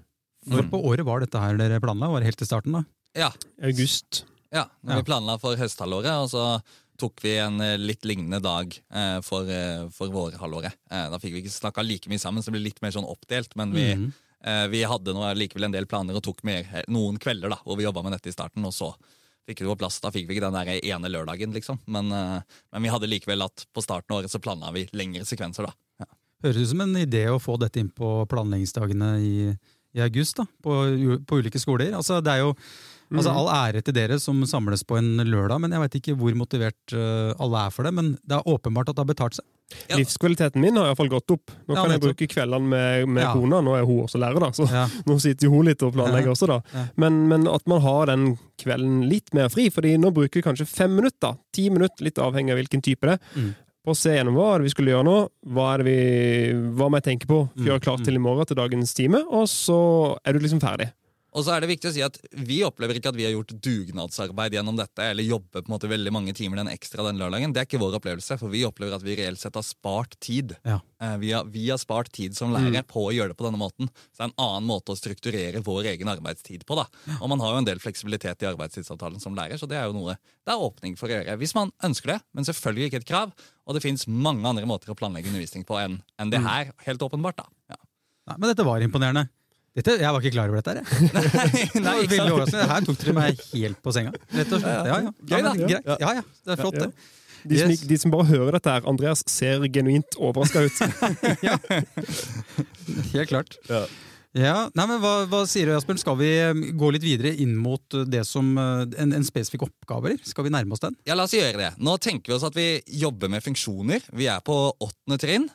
Når 0.46 0.70
på 0.70 0.82
året 0.84 1.06
var 1.08 1.20
dette 1.24 1.40
her 1.40 1.56
dere 1.58 1.80
planla? 1.80 2.10
Var 2.12 2.20
det 2.20 2.26
helt 2.34 2.38
til 2.44 2.48
starten, 2.48 2.74
da? 2.74 2.84
Ja, 3.16 3.30
August. 3.64 4.26
Ja, 4.52 4.66
når 4.84 4.92
Ja. 4.92 5.02
vi 5.02 5.04
planla 5.12 5.40
for 5.40 5.56
høsthalvåret, 5.56 6.12
og 6.24 6.30
så 6.30 6.62
tok 7.00 7.22
vi 7.24 7.38
en 7.38 7.60
eh, 7.62 7.78
litt 7.78 8.04
lignende 8.04 8.42
dag 8.42 8.76
eh, 8.94 9.20
for, 9.22 9.48
eh, 9.50 9.88
for 9.90 10.10
vårhalvåret. 10.10 10.74
Eh, 10.92 11.10
da 11.10 11.18
fikk 11.18 11.34
vi 11.34 11.42
ikke 11.42 11.56
snakka 11.72 11.82
like 11.88 12.08
mye 12.12 12.20
sammen, 12.20 12.44
så 12.44 12.52
det 12.52 12.60
ble 12.60 12.68
litt 12.70 12.82
mer 12.84 12.92
sånn 12.92 13.08
oppdelt. 13.10 13.56
Men 13.56 13.72
vi, 13.74 13.96
Mhm. 13.96 14.14
eh, 14.44 14.68
vi 14.68 14.84
hadde 14.84 15.14
noe, 15.16 15.34
likevel 15.34 15.64
en 15.66 15.72
del 15.72 15.86
planer 15.88 16.14
og 16.16 16.22
tok 16.24 16.44
mer, 16.44 16.68
eh, 16.74 16.84
noen 16.90 17.18
kvelder 17.18 17.50
da, 17.50 17.56
hvor 17.66 17.78
vi 17.78 17.84
jobba 17.86 18.04
med 18.04 18.12
dette 18.14 18.28
i 18.28 18.32
starten. 18.36 18.64
Og 18.66 18.72
så 18.74 18.94
fikk 19.48 19.64
vi 19.64 19.70
på 19.70 19.78
plass, 19.80 20.00
da 20.04 20.12
fikk 20.14 20.28
vi 20.28 20.38
ikke 20.38 20.46
den 20.48 20.58
der 20.58 20.72
ene 20.80 21.12
lørdagen, 21.12 21.54
liksom. 21.56 21.80
Men, 21.86 22.12
eh, 22.12 22.60
men 22.72 22.86
vi 22.86 22.92
hadde 22.94 23.10
likevel 23.12 23.46
at 23.46 23.66
på 23.74 23.84
starten 23.84 24.14
av 24.14 24.22
året 24.22 24.32
så 24.32 24.42
planla 24.44 24.72
vi 24.76 24.88
lengre 24.96 25.26
sekvenser, 25.28 25.68
da. 25.68 25.74
Ja. 26.04 26.10
Høres 26.48 26.64
ut 26.64 26.72
som 26.74 26.84
en 26.86 26.98
idé 27.00 27.26
å 27.32 27.42
få 27.42 27.58
dette 27.60 27.80
inn 27.82 27.92
på 27.92 28.16
planleggingsdagene 28.32 29.12
i, 29.24 29.36
i 29.98 30.04
august, 30.04 30.40
da, 30.40 30.48
på, 30.64 30.80
på 31.28 31.40
ulike 31.44 31.62
skoler. 31.62 31.94
Altså, 31.98 32.22
det 32.24 32.36
er 32.36 32.46
jo 32.46 32.56
altså, 33.20 33.32
Mhm. 33.34 33.38
All 33.38 33.74
ære 33.74 33.82
til 33.84 33.94
dere 33.94 34.20
som 34.20 34.42
samles 34.46 34.84
på 34.84 34.98
en 34.98 35.18
lørdag, 35.18 35.60
men 35.62 35.72
jeg 35.72 35.80
veit 35.80 35.96
ikke 36.02 36.16
hvor 36.18 36.34
motivert 36.36 36.94
uh, 36.94 37.34
alle 37.40 37.66
er 37.68 37.70
for 37.72 37.84
det. 37.84 37.94
Men 37.94 38.14
det 38.26 38.38
er 38.38 38.44
åpenbart 38.48 38.90
at 38.90 38.96
det 38.96 39.04
har 39.06 39.14
betalt 39.14 39.34
seg. 39.36 39.46
Ja. 39.90 39.98
Livskvaliteten 39.98 40.62
min 40.62 40.76
har 40.78 40.86
iallfall 40.92 41.10
gått 41.10 41.32
opp. 41.32 41.50
Nå 41.68 41.74
Ja, 41.76 41.82
kan 41.84 41.92
jeg 41.92 42.02
bruke 42.02 42.28
kveldene 42.30 42.68
med, 42.68 43.08
med 43.10 43.24
Ja. 43.24 43.34
kona. 43.34 43.62
Nå 43.62 43.74
er 43.80 43.86
hun 43.86 44.04
også 44.06 44.20
lærer, 44.22 44.40
da, 44.40 44.52
så 44.52 44.68
Ja. 44.70 44.86
nå 45.08 45.20
sitter 45.20 45.48
jo 45.48 45.52
hun 45.52 45.66
litt 45.66 45.82
og 45.82 45.94
planlegger 45.94 46.30
Ja. 46.30 46.32
også, 46.36 46.48
da. 46.48 46.62
Ja. 46.74 46.86
Men, 46.98 47.28
men 47.28 47.48
at 47.48 47.66
man 47.68 47.82
har 47.82 48.06
den 48.08 48.38
kvelden 48.60 49.10
litt 49.10 49.34
mer 49.34 49.50
fri, 49.50 49.70
fordi 49.70 49.98
nå 49.98 50.12
bruker 50.14 50.42
vi 50.42 50.42
kanskje 50.46 50.68
fem 50.68 50.94
minutter, 50.96 51.38
ti 51.52 51.70
minutter, 51.70 52.04
litt 52.06 52.16
avhengig 52.22 52.52
av 52.52 52.58
hvilken 52.62 52.82
type 52.84 53.02
det 53.02 53.14
er, 53.18 53.20
Mm. 53.36 53.56
på 53.86 53.92
å 53.92 53.96
se 53.98 54.12
gjennom 54.16 54.36
hva 54.36 54.56
er 54.56 54.58
det 54.60 54.64
vi 54.70 54.74
skulle 54.76 54.92
gjøre 54.94 55.04
nå, 55.06 55.30
hva, 55.48 55.74
er 55.74 55.78
det 55.84 55.86
vi, 55.86 56.54
hva 56.78 56.90
må 56.90 57.02
jeg 57.02 57.08
tenke 57.20 57.26
på 57.28 57.50
for 57.50 57.64
å 57.64 57.68
gjøre 57.68 57.82
klart 57.82 58.00
Mm. 58.00 58.06
til 58.06 58.16
i 58.16 58.20
morgen 58.20 58.46
til 58.46 58.56
dagens 58.56 58.94
time, 58.94 59.24
og 59.30 59.48
så 59.48 60.18
er 60.24 60.34
du 60.34 60.40
liksom 60.40 60.62
ferdig. 60.62 60.92
Og 61.34 61.42
så 61.46 61.56
er 61.56 61.64
det 61.64 61.70
viktig 61.72 61.90
å 61.90 61.94
si 61.96 62.02
at 62.06 62.18
Vi 62.46 62.60
opplever 62.66 62.98
ikke 63.00 63.10
at 63.10 63.18
vi 63.18 63.24
har 63.26 63.32
gjort 63.34 63.54
dugnadsarbeid 63.66 64.54
gjennom 64.54 64.78
dette, 64.78 65.02
eller 65.12 65.26
jobber 65.26 65.64
på 65.64 65.70
en 65.70 65.74
måte 65.74 65.90
veldig 65.90 66.12
mange 66.14 66.34
timer 66.38 66.60
den 66.62 66.70
ekstra 66.70 67.06
den 67.08 67.18
lørdagen. 67.22 67.54
Det 67.56 67.64
er 67.64 67.68
ikke 67.68 67.80
vår 67.82 67.98
opplevelse, 68.00 68.38
for 68.38 68.54
vi 68.54 68.62
opplever 68.68 68.94
at 68.98 69.06
vi 69.06 69.16
reelt 69.18 69.42
sett 69.42 69.58
har 69.58 69.66
spart 69.66 70.14
tid. 70.22 70.56
Ja. 70.68 70.80
Eh, 71.02 71.16
Vi, 71.24 71.32
har, 71.34 71.46
vi 71.50 71.68
har 71.72 71.82
spart 71.82 72.12
tid 72.14 72.36
som 72.38 72.54
lærere 72.54 72.84
på 72.86 73.08
å 73.08 73.14
gjøre 73.14 73.34
det 73.34 73.38
på 73.40 73.48
denne 73.48 73.58
måten. 73.62 73.90
Så 74.14 74.22
det 74.22 74.26
er 74.28 74.32
en 74.32 74.46
annen 74.46 74.70
måte 74.70 74.94
å 74.94 75.00
strukturere 75.00 75.64
vår 75.66 75.90
egen 75.96 76.08
arbeidstid 76.14 76.66
på. 76.70 76.78
da. 76.78 76.86
Og 77.20 77.30
man 77.34 77.40
har 77.42 77.54
jo 77.56 77.64
en 77.64 77.70
del 77.72 77.82
fleksibilitet 77.82 78.44
i 78.46 78.50
arbeidstidsavtalen 78.54 79.20
som 79.24 79.34
lærer, 79.36 79.58
så 79.58 79.68
det 79.70 79.78
er 79.82 79.90
jo 79.90 79.98
noe 79.98 80.18
det 80.44 80.52
er 80.54 80.60
åpning 80.60 80.98
for 81.00 81.08
å 81.08 81.16
gjøre. 81.18 81.38
Hvis 81.40 81.56
man 81.56 81.72
ønsker 81.84 82.14
det, 82.14 82.22
men 82.34 82.46
selvfølgelig 82.46 82.90
ikke 82.92 83.02
et 83.02 83.10
krav. 83.10 83.34
Og 83.66 83.74
det 83.78 83.82
fins 83.86 84.06
mange 84.08 84.46
andre 84.46 84.66
måter 84.68 84.92
å 84.92 84.96
planlegge 85.00 85.30
undervisning 85.32 85.64
på 85.66 85.78
enn 85.80 86.02
enn 86.20 86.30
det 86.34 86.42
her, 86.44 86.74
helt 86.86 87.02
åpenbart. 87.02 87.38
da. 87.38 87.46
Ja. 87.72 87.80
Nei, 88.28 88.36
men 88.38 88.50
dette 88.52 88.66
var 88.68 88.84
imponerende. 88.84 89.30
Dette, 89.74 89.96
jeg 89.98 90.14
var 90.14 90.22
ikke 90.22 90.32
klar 90.36 90.52
over 90.52 90.62
dette. 90.62 90.70
her, 90.70 90.84
jeg. 90.84 91.10
Nei, 91.16 91.64
Det 91.74 91.82
nei, 91.82 91.94
var 91.98 92.12
veldig 92.12 92.34
overraskende. 92.36 92.66
Her 92.70 92.86
tok 92.86 93.00
dere 93.02 93.14
meg 93.18 93.40
helt 93.56 93.80
på 93.82 93.94
senga. 93.96 94.12
Rett 94.38 94.52
og 94.54 94.62
slett. 94.62 94.90
Ja, 94.92 95.00
ja. 95.08 95.14
Gøy, 95.32 95.42
da. 95.48 95.54
greit. 95.58 95.90
ja, 96.04 96.12
ja. 96.20 96.24
Det 96.46 96.54
er 96.54 96.62
flott, 96.62 96.78
det. 96.84 96.90
De 97.44 97.58
som, 97.60 97.72
Yes. 97.74 97.82
de 97.90 97.98
som 98.00 98.12
bare 98.14 98.24
hører 98.30 98.56
dette 98.56 98.72
her, 98.72 98.86
Andreas 98.88 99.24
ser 99.28 99.66
genuint 99.74 100.16
overraska 100.16 100.62
ut. 100.64 100.78
ja. 101.50 101.58
Helt 103.14 103.30
klart. 103.34 103.58
Ja, 103.68 103.82
nei, 104.74 104.86
men 104.90 104.98
hva, 104.98 105.12
hva 105.30 105.44
sier 105.46 105.70
du, 105.70 105.76
Asbjørn? 105.76 106.00
Skal 106.02 106.16
vi 106.18 106.30
eh, 106.42 106.62
gå 106.74 106.88
litt 106.96 107.04
videre 107.06 107.36
inn 107.44 107.54
mot 107.54 107.94
eh, 107.94 108.06
det 108.10 108.24
som 108.26 108.48
eh, 108.58 108.86
en, 109.04 109.14
en 109.14 109.26
spesifikk 109.28 109.68
oppgave? 109.68 110.10
eller? 110.10 110.26
Skal 110.26 110.48
vi 110.48 110.54
nærme 110.56 110.74
oss 110.74 110.82
den? 110.82 110.98
Ja, 111.06 111.14
la 111.14 111.28
oss 111.28 111.36
gjøre 111.38 111.60
det. 111.60 111.70
Nå 111.78 112.00
tenker 112.02 112.34
vi 112.34 112.38
oss 112.40 112.48
at 112.48 112.58
vi 112.58 112.68
jobber 113.04 113.30
med 113.30 113.46
funksjoner. 113.46 114.08
Vi 114.18 114.26
er 114.34 114.42
på 114.46 114.56
åttende 114.74 115.20
trinn, 115.22 115.46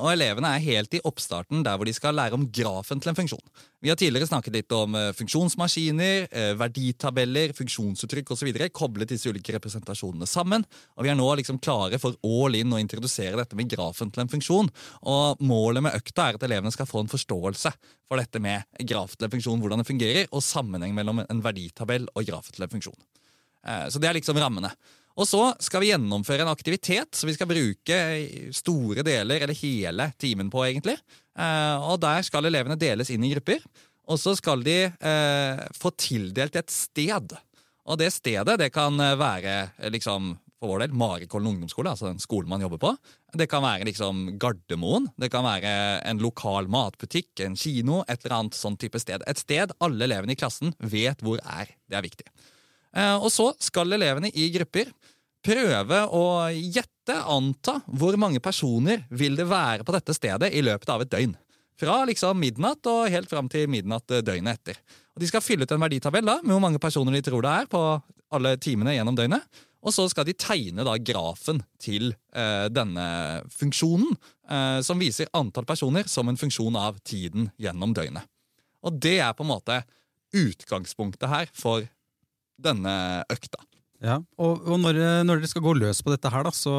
og 0.00 0.08
elevene 0.14 0.54
er 0.54 0.64
helt 0.64 0.96
i 0.96 1.02
oppstarten 1.04 1.60
der 1.66 1.76
hvor 1.76 1.88
de 1.88 1.94
skal 1.96 2.16
lære 2.16 2.38
om 2.38 2.48
grafen 2.48 3.02
til 3.02 3.12
en 3.12 3.18
funksjon. 3.20 3.44
Vi 3.82 3.90
har 3.90 3.96
tidligere 3.98 4.28
snakket 4.30 4.54
litt 4.54 4.72
om 4.76 4.94
eh, 4.94 5.08
funksjonsmaskiner, 5.18 6.28
eh, 6.30 6.52
verditabeller, 6.54 7.50
funksjonsuttrykk 7.58 8.28
osv. 8.30 8.50
Koblet 8.70 9.10
disse 9.10 9.26
ulike 9.26 9.56
representasjonene 9.56 10.28
sammen. 10.30 10.62
Og 10.94 11.02
vi 11.02 11.10
er 11.10 11.18
nå 11.18 11.26
liksom 11.40 11.58
klare 11.58 11.98
for 11.98 12.14
all 12.22 12.54
in 12.54 12.70
å 12.70 12.78
introdusere 12.78 13.34
dette 13.40 13.58
med 13.58 13.72
grafen 13.72 14.12
til 14.14 14.22
en 14.22 14.30
funksjon. 14.30 14.70
Og 15.10 15.42
målet 15.42 15.82
med 15.82 15.98
økta 15.98 16.28
er 16.28 16.38
at 16.38 16.46
elevene 16.46 16.70
skal 16.70 16.86
få 16.86 17.02
en 17.02 17.10
forståelse 17.10 17.74
for 18.06 18.22
dette 18.22 18.38
med 18.44 18.70
graf 18.86 19.16
til 19.16 19.26
en 19.26 19.34
funksjon, 19.34 19.58
hvordan 19.64 19.82
det 19.82 19.90
fungerer, 19.90 20.30
og 20.30 20.46
sammenheng 20.46 20.94
mellom 20.94 21.24
en 21.26 21.42
verditabell 21.42 22.06
og 22.14 22.30
graf 22.30 22.54
til 22.54 22.62
en 22.62 22.74
funksjon. 22.76 23.00
Eh, 23.66 23.88
Så 23.90 23.98
det 23.98 24.12
er 24.12 24.20
liksom 24.20 24.38
rammene. 24.38 24.70
Og 25.18 25.26
så 25.28 25.42
skal 25.60 25.82
vi 25.82 25.90
gjennomføre 25.90 26.46
en 26.46 26.54
aktivitet 26.54 27.18
som 27.18 27.28
vi 27.28 27.34
skal 27.36 27.50
bruke 27.50 27.98
store 28.54 29.02
deler, 29.04 29.42
eller 29.42 29.58
hele 29.58 30.12
timen 30.22 30.48
på, 30.54 30.62
egentlig. 30.70 30.96
Eh, 31.38 31.78
Og 31.88 32.00
der 32.02 32.22
skal 32.26 32.48
elevene 32.48 32.78
deles 32.78 33.10
inn 33.12 33.24
i 33.24 33.32
grupper. 33.34 33.62
Og 34.10 34.18
så 34.18 34.34
skal 34.36 34.64
de 34.66 34.78
eh, 34.90 35.66
få 35.78 35.92
tildelt 35.96 36.56
et 36.58 36.72
sted. 36.72 37.34
Og 37.86 37.98
det 37.98 38.12
stedet 38.14 38.58
det 38.58 38.72
kan 38.74 38.98
eh, 39.00 39.18
være 39.18 39.90
liksom, 39.94 40.34
for 40.60 40.74
vår 40.74 40.84
del 40.84 40.96
Marikollen 40.98 41.52
ungdomsskole, 41.54 41.90
altså 41.94 42.10
den 42.10 42.22
skolen 42.22 42.50
man 42.50 42.62
jobber 42.62 42.80
på. 42.82 42.92
Det 43.38 43.48
kan 43.50 43.64
være 43.64 43.86
liksom 43.88 44.38
Gardermoen. 44.42 45.08
Det 45.18 45.30
kan 45.32 45.46
være 45.46 46.02
en 46.10 46.22
lokal 46.22 46.68
matbutikk, 46.70 47.32
en 47.46 47.56
kino, 47.58 48.02
et 48.06 48.24
eller 48.24 48.38
annet 48.40 48.58
sånn 48.58 48.78
type 48.78 49.00
sted. 49.02 49.24
Et 49.26 49.40
sted 49.40 49.74
alle 49.82 50.06
elevene 50.06 50.36
i 50.36 50.38
klassen 50.38 50.74
vet 50.78 51.22
hvor 51.24 51.40
er. 51.42 51.72
Det 51.88 51.98
er 51.98 52.06
viktig. 52.06 52.28
Og 53.24 53.30
så 53.32 53.46
skal 53.56 53.96
elevene 53.96 54.28
i 54.36 54.50
grupper 54.52 54.90
prøve 55.42 56.02
å 56.14 56.24
gjette, 56.54 57.16
anta, 57.26 57.80
hvor 57.86 58.14
mange 58.20 58.38
personer 58.42 59.02
vil 59.10 59.34
det 59.38 59.48
være 59.50 59.86
på 59.86 59.94
dette 59.94 60.14
stedet 60.14 60.52
i 60.54 60.62
løpet 60.62 60.92
av 60.94 61.02
et 61.02 61.10
døgn. 61.10 61.34
Fra 61.82 62.02
liksom 62.06 62.38
midnatt 62.38 62.86
og 62.86 63.10
helt 63.10 63.30
fram 63.30 63.48
til 63.50 63.66
midnatt 63.70 64.10
eh, 64.14 64.22
døgnet 64.22 64.60
etter. 64.60 64.78
Og 65.16 65.22
De 65.22 65.28
skal 65.28 65.42
fylle 65.42 65.66
ut 65.66 65.74
en 65.74 65.82
verditabell 65.82 66.28
da, 66.28 66.38
med 66.44 66.54
hvor 66.54 66.62
mange 66.62 66.80
personer 66.82 67.16
de 67.16 67.24
tror 67.26 67.42
det 67.42 67.54
er 67.62 67.70
på 67.70 67.80
alle 68.32 68.54
timene 68.62 68.94
gjennom 68.94 69.18
døgnet. 69.18 69.62
Og 69.82 69.90
så 69.90 70.04
skal 70.06 70.28
de 70.28 70.36
tegne 70.38 70.84
da 70.86 70.94
grafen 71.02 71.58
til 71.82 72.12
eh, 72.38 72.68
denne 72.70 73.06
funksjonen, 73.50 74.14
eh, 74.46 74.78
som 74.86 75.00
viser 75.02 75.32
antall 75.34 75.66
personer 75.66 76.06
som 76.10 76.30
en 76.30 76.38
funksjon 76.38 76.78
av 76.78 77.02
tiden 77.02 77.50
gjennom 77.58 77.96
døgnet. 77.96 78.30
Og 78.86 78.94
det 79.02 79.18
er 79.24 79.34
på 79.34 79.42
en 79.42 79.50
måte 79.50 79.82
utgangspunktet 80.38 81.28
her 81.28 81.50
for 81.56 81.82
denne 82.62 82.94
økta. 83.32 83.58
Ja, 84.02 84.16
og, 84.42 84.64
og 84.66 84.80
når, 84.82 84.96
når 85.22 85.38
dere 85.38 85.48
skal 85.50 85.62
gå 85.62 85.76
løs 85.78 86.00
på 86.02 86.10
dette 86.10 86.30
her, 86.32 86.42
da, 86.42 86.50
så 86.50 86.72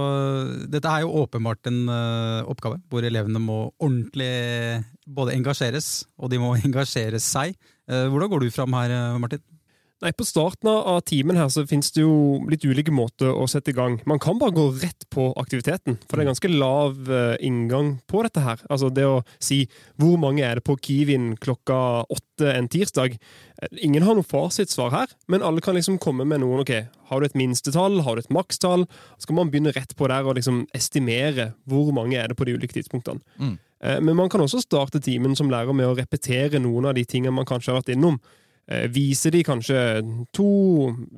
Dette 0.67 0.91
er 0.91 1.05
jo 1.05 1.13
åpenbart 1.21 1.69
en 1.71 1.85
uh, 1.87 2.43
oppgave 2.51 2.81
hvor 2.91 3.05
elevene 3.07 3.39
må 3.39 3.59
ordentlig 3.77 4.83
både 5.07 5.37
engasjeres, 5.37 6.03
og 6.19 6.33
de 6.33 6.41
må 6.41 6.51
engasjere 6.67 7.21
seg. 7.23 7.55
Uh, 7.87 8.09
hvordan 8.11 8.33
går 8.33 8.43
du 8.43 8.51
fram 8.51 8.75
her, 8.75 8.95
Martin? 9.23 9.43
Nei, 10.03 10.11
På 10.11 10.25
starten 10.27 10.67
av 10.67 10.99
timen 11.07 11.37
her 11.39 11.47
så 11.47 11.63
finnes 11.67 11.93
det 11.95 12.01
jo 12.03 12.41
litt 12.51 12.65
ulike 12.67 12.91
måter 12.91 13.31
å 13.31 13.45
sette 13.47 13.71
i 13.71 13.75
gang. 13.77 14.01
Man 14.09 14.19
kan 14.19 14.35
bare 14.41 14.51
gå 14.51 14.65
rett 14.81 15.05
på 15.13 15.29
aktiviteten, 15.39 15.95
for 16.09 16.19
det 16.19 16.25
er 16.25 16.31
ganske 16.33 16.51
lav 16.51 16.97
uh, 17.07 17.35
inngang 17.39 17.93
på 18.11 18.25
dette 18.25 18.43
her. 18.43 18.59
Altså 18.67 18.89
det 18.91 19.05
å 19.07 19.21
si 19.39 19.61
hvor 20.01 20.17
mange 20.19 20.43
er 20.43 20.59
det 20.59 20.65
på 20.67 20.75
Kiwin 20.75 21.37
klokka 21.39 22.03
åtte 22.11 22.51
en 22.51 22.67
tirsdag. 22.67 23.15
Ingen 23.79 24.03
har 24.03 24.19
noe 24.19 24.27
fasitsvar 24.27 24.91
her, 24.91 25.15
men 25.31 25.45
alle 25.45 25.63
kan 25.63 25.79
liksom 25.79 26.01
komme 26.03 26.27
med 26.27 26.43
noen. 26.43 26.65
ok, 26.65 26.73
Har 27.07 27.21
du 27.21 27.29
et 27.29 27.39
minstetall, 27.39 28.01
har 28.03 28.19
du 28.19 28.25
et 28.25 28.33
makstall? 28.33 28.83
Så 29.17 29.31
kan 29.31 29.39
man 29.39 29.53
begynne 29.53 29.71
rett 29.71 29.95
på 29.95 30.11
der 30.11 30.27
og 30.27 30.35
liksom 30.35 30.65
estimere 30.75 31.53
hvor 31.63 31.95
mange 31.95 32.19
er 32.19 32.27
det 32.27 32.35
på 32.35 32.49
de 32.49 32.59
ulike 32.59 32.75
tidspunktene. 32.75 33.23
Mm. 33.39 33.55
Uh, 33.79 33.99
men 34.03 34.19
man 34.19 34.27
kan 34.27 34.43
også 34.43 34.65
starte 34.67 34.99
timen 34.99 35.39
som 35.39 35.47
lærer 35.47 35.71
med 35.71 35.87
å 35.87 35.95
repetere 35.95 36.59
noen 36.59 36.91
av 36.91 36.99
de 36.99 37.07
tingene 37.07 37.39
man 37.39 37.47
kanskje 37.47 37.71
har 37.71 37.79
vært 37.79 37.95
innom. 37.95 38.19
Eh, 38.71 38.85
viser 38.87 39.33
de 39.35 39.41
kanskje 39.43 39.77
to 40.31 40.49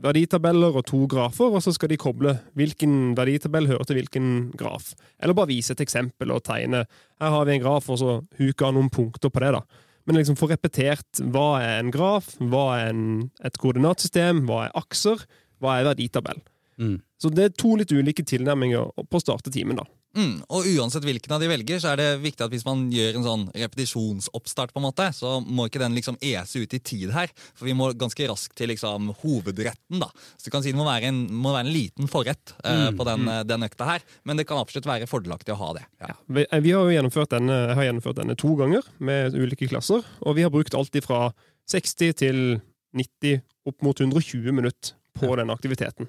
verditabeller 0.02 0.80
og 0.80 0.88
to 0.90 1.04
grafer, 1.10 1.54
og 1.54 1.62
så 1.62 1.76
skal 1.76 1.92
de 1.92 2.00
koble 2.02 2.34
hvilken 2.58 3.14
verditabell 3.18 3.70
hører 3.70 3.86
til 3.86 4.00
hvilken 4.00 4.30
graf. 4.58 4.96
Eller 5.22 5.38
bare 5.38 5.52
vise 5.54 5.76
et 5.76 5.84
eksempel 5.86 6.34
og 6.34 6.42
tegne. 6.48 6.88
Her 7.22 7.36
har 7.36 7.46
vi 7.46 7.54
en 7.54 7.62
graf, 7.62 7.90
og 7.94 8.02
så 8.02 8.16
huke 8.40 8.66
av 8.66 8.74
noen 8.74 8.90
punkter 8.90 9.30
på 9.30 9.44
det. 9.46 9.54
da. 9.60 9.62
Men 10.06 10.18
liksom 10.18 10.38
få 10.38 10.50
repetert 10.50 11.22
hva 11.22 11.62
er 11.62 11.80
en 11.84 11.94
graf, 11.94 12.34
hva 12.42 12.66
er 12.80 12.90
en, 12.94 13.06
et 13.46 13.58
koordinatsystem, 13.62 14.42
hva 14.50 14.66
er 14.66 14.78
akser, 14.82 15.22
hva 15.62 15.78
er 15.80 15.90
verditabell. 15.92 16.42
Mm. 16.82 16.98
Så 17.22 17.30
det 17.30 17.46
er 17.46 17.54
to 17.54 17.76
litt 17.78 17.94
ulike 17.94 18.26
tilnærminger 18.26 18.90
på 19.06 19.22
å 19.22 19.22
starte 19.22 19.54
timen. 19.54 19.78
da. 19.78 19.86
Mm, 20.16 20.36
og 20.48 20.68
uansett 20.72 21.04
hvilken 21.04 21.34
av 21.36 21.42
de 21.44 21.50
velger, 21.52 21.80
så 21.84 21.92
er 21.92 22.00
det 22.00 22.08
viktig 22.24 22.46
at 22.46 22.54
hvis 22.54 22.66
man 22.68 22.86
gjør 22.94 23.20
en 23.20 23.26
sånn 23.26 23.46
repetisjonsoppstart, 23.52 24.72
på 24.72 24.80
en 24.80 24.88
måte, 24.88 25.10
så 25.16 25.38
må 25.44 25.68
ikke 25.68 25.82
den 25.82 25.98
liksom 25.98 26.18
ese 26.24 26.64
ut 26.64 26.76
i 26.76 26.80
tid 26.80 27.12
her. 27.16 27.32
For 27.58 27.68
vi 27.68 27.76
må 27.78 27.92
ganske 28.00 28.30
raskt 28.32 28.56
til 28.60 28.72
liksom 28.72 29.12
hovedretten. 29.22 30.00
da. 30.02 30.10
Så 30.38 30.48
du 30.48 30.54
kan 30.56 30.64
si 30.64 30.72
det 30.72 30.80
må 30.80 30.88
være 30.88 31.12
en, 31.12 31.26
må 31.36 31.52
være 31.56 31.68
en 31.68 31.76
liten 31.76 32.12
forrett 32.12 32.56
uh, 32.62 32.90
mm, 32.90 33.00
på 33.00 33.08
den, 33.10 33.28
mm. 33.28 33.34
den, 33.52 33.68
økta 33.68 33.90
her. 33.92 34.08
Men 34.24 34.40
det 34.40 34.48
kan 34.50 34.62
absolutt 34.62 34.88
være 34.90 35.10
fordelaktig 35.12 35.56
å 35.56 35.60
ha 35.60 35.72
det. 35.80 35.86
Ja. 36.00 36.14
Ja, 36.14 36.20
vi, 36.28 36.46
vi, 36.64 36.76
har 36.76 36.88
jo 36.88 36.96
gjennomført 36.96 37.36
denne, 37.36 37.62
har 37.76 37.90
gjennomført 37.90 38.20
denne 38.22 38.38
to 38.40 38.56
ganger 38.60 38.88
med 38.98 39.36
ulike 39.36 39.68
klasser. 39.72 40.06
Og 40.24 40.40
vi 40.40 40.48
har 40.48 40.54
brukt 40.54 40.78
alt 40.78 40.96
fra 41.04 41.26
60 41.72 42.20
til 42.22 42.44
90, 42.96 43.42
opp 43.68 43.82
mot 43.84 44.00
120 44.00 44.54
minutter 44.56 44.96
på 45.16 45.28
ja. 45.28 45.42
den 45.42 45.52
aktiviteten. 45.52 46.08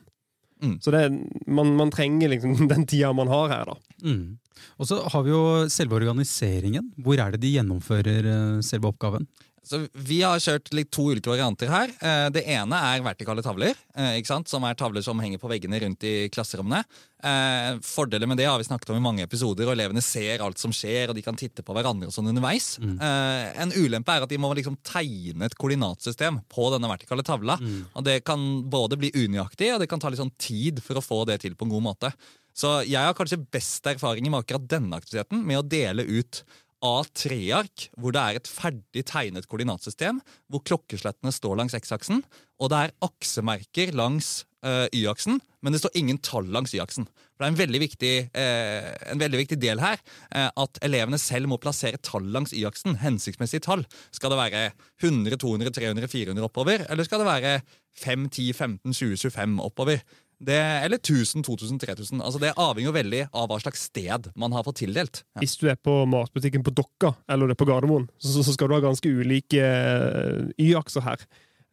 Mm. 0.62 0.80
Så 0.80 0.90
det, 0.90 1.18
man, 1.46 1.76
man, 1.76 1.90
trenger 1.90 2.28
liksom 2.28 2.68
den 2.72 2.86
tida 2.86 3.12
man 3.12 3.28
har 3.28 3.48
her, 3.48 3.64
da. 3.64 3.76
Mm. 4.06 4.36
Og 4.80 4.88
så 4.88 5.00
har 5.12 5.26
vi 5.26 5.34
jo 5.34 5.42
selve 5.72 5.98
organiseringen. 5.98 6.92
Hvor 7.02 7.20
er 7.20 7.34
det 7.34 7.44
de 7.44 7.56
gjennomfører 7.56 8.30
eh, 8.32 8.62
selve 8.66 8.92
oppgaven? 8.92 9.28
Så 9.66 9.80
Vi 9.90 10.20
har 10.22 10.38
kjørt 10.38 10.70
to 10.94 11.08
ulike 11.10 11.26
varianter 11.26 11.66
her. 11.66 11.90
Eh, 11.90 12.28
det 12.30 12.44
ene 12.54 12.78
er 12.92 13.02
vertikale 13.02 13.42
tavler. 13.42 13.75
Eh, 13.98 14.20
ikke 14.20 14.30
sant? 14.30 14.50
Som 14.50 14.62
er 14.62 14.76
tavler 14.78 15.02
som 15.02 15.18
henger 15.18 15.42
på 15.42 15.50
veggene 15.50 15.80
rundt 15.82 16.06
i 16.06 16.28
klasserommene. 16.30 16.84
Fordelen 17.26 17.82
fordeler 17.82 18.28
med 18.30 18.38
det 18.38 18.44
har 18.46 18.60
vi 18.60 18.68
snakket 18.68 18.92
om 18.92 19.00
i 19.00 19.02
mange 19.02 19.25
episoder, 19.25 19.66
og 19.66 19.72
elevene 19.72 20.02
ser 20.04 20.44
alt 20.44 20.60
som 20.60 20.70
skjer, 20.70 21.10
og 21.10 21.16
de 21.16 21.25
kan 21.25 21.34
titte 21.34 21.64
på 21.66 21.75
hverandre 21.75 22.06
og 22.06 22.14
sånn 22.14 22.28
underveis. 22.30 22.76
Mm. 22.78 23.00
En 23.64 23.72
ulempe 23.75 24.14
er 24.14 24.22
at 24.22 24.30
de 24.30 24.38
må 24.38 24.52
liksom 24.54 24.76
tegne 24.86 25.48
et 25.48 25.56
koordinatsystem 25.58 26.38
på 26.52 26.68
denne 26.76 26.92
vertikale 26.92 27.25
tavla. 27.26 27.56
Mm. 27.58 27.80
og 27.96 28.06
Det 28.06 28.20
kan 28.28 28.44
både 28.70 29.00
bli 29.00 29.10
unøyaktig, 29.16 29.72
og 29.75 29.82
det 29.82 29.90
kan 29.90 29.98
ta 29.98 30.12
litt 30.12 30.22
sånn 30.22 30.36
tid 30.38 30.78
for 30.84 31.00
å 31.00 31.02
få 31.02 31.25
det 31.26 31.40
til 31.42 31.58
på 31.58 31.66
en 31.66 31.75
god 31.75 31.88
måte. 31.88 32.12
Så 32.56 32.78
jeg 32.88 33.02
har 33.04 33.16
kanskje 33.16 33.42
best 33.52 33.84
erfaring 33.90 34.30
med 34.30 34.40
akkurat 34.40 34.64
denne 34.70 34.96
aktiviteten, 34.96 35.42
med 35.44 35.60
å 35.60 35.66
dele 35.66 36.06
ut 36.08 36.40
A3-ark, 36.84 37.88
hvor 38.00 38.14
det 38.14 38.22
er 38.22 38.38
et 38.38 38.48
ferdig 38.50 39.04
tegnet 39.08 39.48
koordinatsystem, 39.48 40.20
hvor 40.52 40.64
klokkeslettene 40.64 41.32
står 41.34 41.56
langs 41.60 41.76
X-aksen, 41.76 42.22
og 42.60 42.72
det 42.72 42.80
er 42.80 42.94
aksemerker 43.04 43.92
langs 43.96 44.46
uh, 44.66 44.86
Y-aksen, 44.94 45.40
men 45.64 45.75
det 45.75 45.80
står 45.82 45.96
ingen 45.98 46.20
tall 46.25 46.48
langs 46.52 46.75
Y-aksen. 46.76 47.08
Det 47.36 47.44
er 47.44 47.52
en 47.52 47.58
veldig 47.58 47.80
viktig, 47.82 48.12
uh, 48.36 48.90
en 49.12 49.20
veldig 49.20 49.40
viktig 49.42 49.58
del 49.60 49.80
her 49.82 49.98
uh, 50.00 50.48
at 50.48 50.80
elevene 50.86 51.20
selv 51.20 51.50
må 51.52 51.60
plassere 51.60 52.00
tall 52.04 52.28
langs 52.32 52.54
Y-aksen. 52.56 53.00
Hensiktsmessige 53.02 53.64
tall. 53.66 53.84
Skal 54.14 54.32
det 54.32 54.40
være 54.40 54.62
100, 55.02 55.40
200, 55.42 55.72
300, 55.80 56.12
400 56.12 56.48
oppover, 56.48 56.86
eller 56.88 57.08
skal 57.08 57.25
det 57.25 57.30
være 57.32 57.56
5, 57.96 58.28
10, 58.28 58.52
15, 58.52 58.96
20, 59.00 59.16
25 59.26 59.58
oppover? 59.64 60.04
Det, 60.38 60.56
eller 60.84 61.00
1000, 61.00 61.44
2000, 61.46 61.78
3000. 61.80 62.20
Altså 62.20 62.40
Det 62.42 62.52
avhenger 62.60 62.92
veldig 62.92 63.22
av 63.32 63.48
hva 63.48 63.56
slags 63.62 63.86
sted 63.88 64.28
man 64.36 64.52
har 64.52 64.66
fått 64.66 64.82
tildelt. 64.82 65.22
Ja. 65.32 65.40
Hvis 65.40 65.56
du 65.56 65.64
er 65.72 65.80
på 65.80 66.02
matbutikken 66.12 66.64
på 66.66 66.74
Dokka 66.76 67.14
eller 67.30 67.48
det 67.48 67.56
er 67.56 67.62
på 67.62 67.68
Gardermoen, 67.70 68.10
så, 68.20 68.42
så 68.44 68.52
skal 68.52 68.68
du 68.68 68.76
ha 68.76 68.84
ganske 68.84 69.08
ulike 69.08 69.64
uh, 69.64 70.52
Y-akser 70.60 71.06
her. 71.06 71.24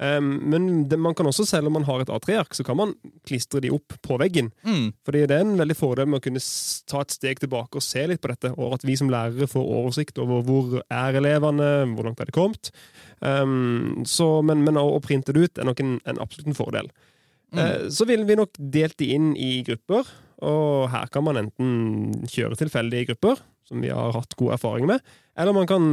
Um, 0.02 0.50
men 0.50 0.90
det, 0.90 0.98
man 0.98 1.14
kan 1.16 1.28
også, 1.30 1.46
selv 1.46 1.70
om 1.70 1.78
man 1.78 1.86
har 1.88 2.02
et 2.02 2.10
A3-ark, 2.12 2.56
så 2.58 2.64
kan 2.66 2.78
man 2.80 2.96
klistre 3.28 3.62
de 3.64 3.72
opp 3.72 3.94
på 4.04 4.18
veggen. 4.20 4.50
Mm. 4.66 4.90
Fordi 5.06 5.22
det 5.30 5.38
er 5.38 5.46
en 5.46 5.60
veldig 5.60 5.78
fordel 5.78 6.10
med 6.10 6.20
å 6.20 6.24
kunne 6.26 6.42
ta 6.90 7.04
et 7.04 7.14
steg 7.14 7.44
tilbake 7.44 7.78
og 7.80 7.86
se 7.86 8.04
litt 8.10 8.24
på 8.24 8.32
dette, 8.32 8.52
og 8.58 8.80
at 8.80 8.88
vi 8.88 8.98
som 9.00 9.12
lærere 9.14 9.48
får 9.48 9.72
oversikt 9.78 10.20
over 10.24 10.44
hvor 10.48 10.80
er 10.82 11.20
elevene, 11.20 11.70
hvor 11.94 12.10
langt 12.10 12.24
er 12.24 12.32
de 12.32 12.36
kommet. 12.36 12.74
Um, 13.20 14.04
så, 14.10 14.42
men, 14.46 14.66
men, 14.66 14.82
å, 14.82 15.00
printe 15.04 15.36
det 15.36 15.46
ut 15.46 15.62
er 15.62 15.70
nok 15.70 15.84
en, 15.84 15.98
en 16.10 16.24
absolutt 16.26 16.50
en 16.52 16.58
fordel. 16.58 16.90
Mm. 17.54 17.62
Eh, 17.62 17.88
så 17.94 18.08
ville 18.10 18.28
vi 18.28 18.38
nok 18.40 18.58
delt 18.58 18.98
de 19.02 19.10
inn 19.16 19.34
i 19.38 19.62
grupper, 19.66 20.10
og 20.44 20.90
her 20.92 21.10
kan 21.14 21.26
man 21.26 21.40
enten 21.40 22.26
kjøre 22.28 22.58
tilfeldige 22.60 23.14
grupper, 23.14 23.42
som 23.68 23.84
vi 23.84 23.92
har 23.94 24.12
hatt 24.16 24.36
god 24.40 24.58
erfaring 24.58 24.90
med, 24.90 25.04
eller 25.40 25.56
man 25.56 25.70
kan 25.70 25.86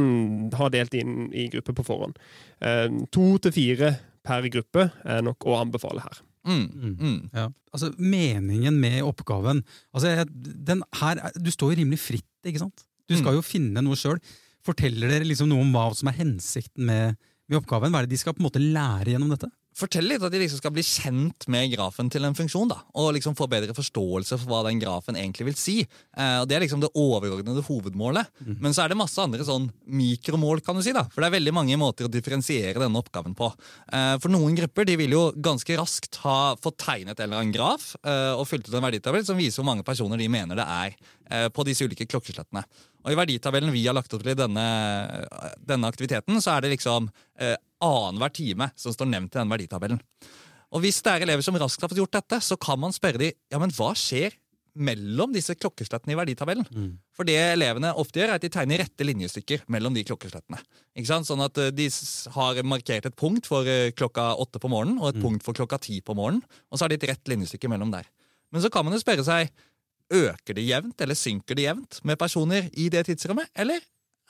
ha 0.57 0.67
delt 0.73 0.95
inn 0.97 1.29
i 1.31 1.47
grupper 1.53 1.77
på 1.77 1.85
forhånd. 1.87 2.19
Eh, 2.59 2.89
to 3.13 3.35
til 3.43 3.55
fire 3.55 3.95
per 4.25 4.45
gruppe 4.53 4.89
er 5.07 5.23
nok 5.25 5.47
å 5.47 5.57
anbefale 5.61 6.03
her. 6.03 6.21
Mm, 6.47 6.67
mm. 6.67 6.93
Mm. 6.97 7.17
Ja. 7.37 7.47
Altså, 7.71 7.91
Meningen 8.01 8.79
med 8.81 9.03
oppgaven 9.05 9.59
altså, 9.93 10.23
den 10.33 10.79
her, 10.97 11.19
Du 11.37 11.51
står 11.53 11.75
jo 11.75 11.83
rimelig 11.83 11.99
fritt, 12.01 12.25
ikke 12.41 12.63
sant? 12.63 12.81
Du 13.05 13.13
skal 13.13 13.35
mm. 13.35 13.37
jo 13.37 13.45
finne 13.45 13.83
noe 13.85 13.99
sjøl. 13.99 14.17
Forteller 14.65 15.11
dere 15.11 15.27
liksom 15.27 15.51
noe 15.51 15.61
om 15.61 15.73
hva 15.73 15.91
som 15.97 16.09
er 16.09 16.17
hensikten 16.17 16.87
med, 16.89 17.19
med 17.45 17.59
oppgaven? 17.59 17.93
Hva 17.93 18.01
er 18.01 18.09
det 18.09 18.15
de 18.15 18.21
skal 18.23 18.33
på 18.33 18.41
en 18.41 18.47
måte 18.49 18.63
lære 18.63 19.13
gjennom 19.13 19.29
dette? 19.33 19.51
Fortelle 19.77 20.13
litt 20.13 20.23
at 20.25 20.33
de 20.33 20.41
liksom 20.41 20.59
skal 20.59 20.73
bli 20.75 20.83
kjent 20.85 21.47
med 21.51 21.71
grafen 21.73 22.09
til 22.11 22.25
en 22.27 22.35
funksjon. 22.35 22.69
da, 22.71 22.81
Og 22.99 23.13
liksom 23.15 23.35
få 23.37 23.47
bedre 23.51 23.75
forståelse 23.75 24.37
for 24.41 24.51
hva 24.51 24.61
den 24.67 24.81
grafen 24.81 25.15
egentlig 25.15 25.47
vil 25.51 25.57
si. 25.59 25.77
Eh, 26.17 26.41
og 26.41 26.47
Det 26.47 26.57
er 26.57 26.65
liksom 26.65 26.81
det 26.83 26.91
overordnede 26.95 27.63
hovedmålet. 27.63 28.27
Mm. 28.45 28.57
Men 28.59 28.73
så 28.73 28.83
er 28.83 28.89
det 28.89 28.99
masse 28.99 29.21
andre 29.21 29.45
sånn 29.47 29.71
mikromål, 29.87 30.63
kan 30.65 30.75
du 30.75 30.83
si. 30.83 30.91
da, 30.91 31.03
For 31.03 31.21
det 31.21 31.31
er 31.31 31.39
veldig 31.39 31.53
mange 31.55 31.77
måter 31.79 32.05
å 32.05 32.11
differensiere 32.11 32.79
denne 32.79 32.99
oppgaven 32.99 33.35
på. 33.35 33.51
Eh, 33.91 34.17
for 34.19 34.29
noen 34.29 34.55
grupper 34.55 34.85
de 34.85 34.97
vil 34.99 35.15
jo 35.15 35.31
ganske 35.31 35.77
raskt 35.79 36.21
ha 36.25 36.55
fått 36.61 36.77
tegnet 36.83 37.19
en 37.19 37.29
eller 37.29 37.41
annen 37.41 37.55
graf 37.55 37.95
eh, 38.03 38.33
og 38.35 38.47
fylt 38.47 38.67
ut 38.67 38.75
en 38.75 38.83
verditabell 38.83 39.25
som 39.25 39.39
viser 39.39 39.61
hvor 39.61 39.71
mange 39.71 39.87
personer 39.87 40.19
de 40.19 40.27
mener 40.27 40.59
det 40.59 40.67
er 40.67 40.95
eh, 41.31 41.47
på 41.49 41.63
disse 41.67 41.85
ulike 41.87 42.07
klokkeslettene. 42.09 42.65
Og 43.01 43.13
I 43.13 43.17
verditabellen 43.17 43.73
vi 43.73 43.87
har 43.87 43.95
lagt 43.97 44.13
opp 44.13 44.21
til 44.21 44.35
i 44.35 44.37
denne, 44.37 44.65
denne 45.57 45.89
aktiviteten, 45.89 46.37
så 46.43 46.55
er 46.55 46.65
det 46.65 46.75
liksom 46.75 47.09
eh, 47.39 47.55
annenhver 47.85 48.33
time 48.35 48.69
som 48.79 48.93
står 48.95 49.09
nevnt 49.11 49.35
i 49.35 49.41
den 49.41 49.51
verditabellen. 49.51 50.01
Og 50.71 50.85
Hvis 50.85 51.01
det 51.03 51.11
er 51.11 51.25
elever 51.25 51.43
som 51.43 51.57
raskt 51.59 51.83
har 51.83 51.91
fått 51.91 51.99
gjort 51.99 52.15
dette, 52.15 52.39
så 52.39 52.55
kan 52.55 52.79
man 52.79 52.95
spørre 52.95 53.19
dem 53.19 53.35
ja, 53.51 53.59
men 53.59 53.73
hva 53.75 53.91
skjer 53.97 54.37
mellom 54.71 55.33
disse 55.35 55.51
klokkeslettene 55.59 56.13
i 56.13 56.17
verditabellen. 56.19 56.67
Mm. 56.71 56.91
For 57.15 57.27
det 57.27 57.35
elevene 57.35 57.91
ofte 57.99 58.21
gjør, 58.21 58.31
er 58.31 58.39
at 58.39 58.45
de 58.45 58.51
tegner 58.53 58.79
rette 58.79 59.03
linjestykker 59.03 59.65
mellom 59.73 59.95
de 59.95 60.05
klokkeslettene. 60.07 60.61
Ikke 60.95 61.09
sant? 61.09 61.27
Sånn 61.27 61.43
at 61.43 61.59
eh, 61.59 61.73
de 61.75 61.89
har 62.37 62.61
markert 62.63 63.09
et 63.09 63.17
punkt 63.19 63.49
for 63.51 63.67
eh, 63.67 63.91
klokka 63.91 64.31
åtte 64.39 64.61
på 64.63 64.71
morgenen 64.71 65.01
og 65.01 65.11
et 65.11 65.19
mm. 65.19 65.25
punkt 65.25 65.45
for 65.47 65.57
klokka 65.57 65.81
ti 65.83 65.99
på 66.05 66.15
morgenen, 66.17 66.45
og 66.71 66.79
så 66.79 66.85
har 66.85 66.93
de 66.93 67.01
et 67.01 67.09
rett 67.11 67.33
linjestykke 67.33 67.71
mellom 67.71 67.91
der. 67.91 68.07
Men 68.51 68.63
så 68.63 68.71
kan 68.71 68.87
man 68.87 68.95
jo 68.95 69.03
spørre 69.03 69.27
seg 69.27 69.51
Øker 70.11 70.57
det 70.57 70.65
jevnt, 70.67 70.99
eller 70.99 71.15
synker 71.15 71.55
det 71.55 71.63
jevnt 71.69 72.01
med 72.03 72.17
personer 72.19 72.65
i 72.75 72.89
det 72.91 73.05
tidsrommet? 73.07 73.47
Eller 73.55 73.79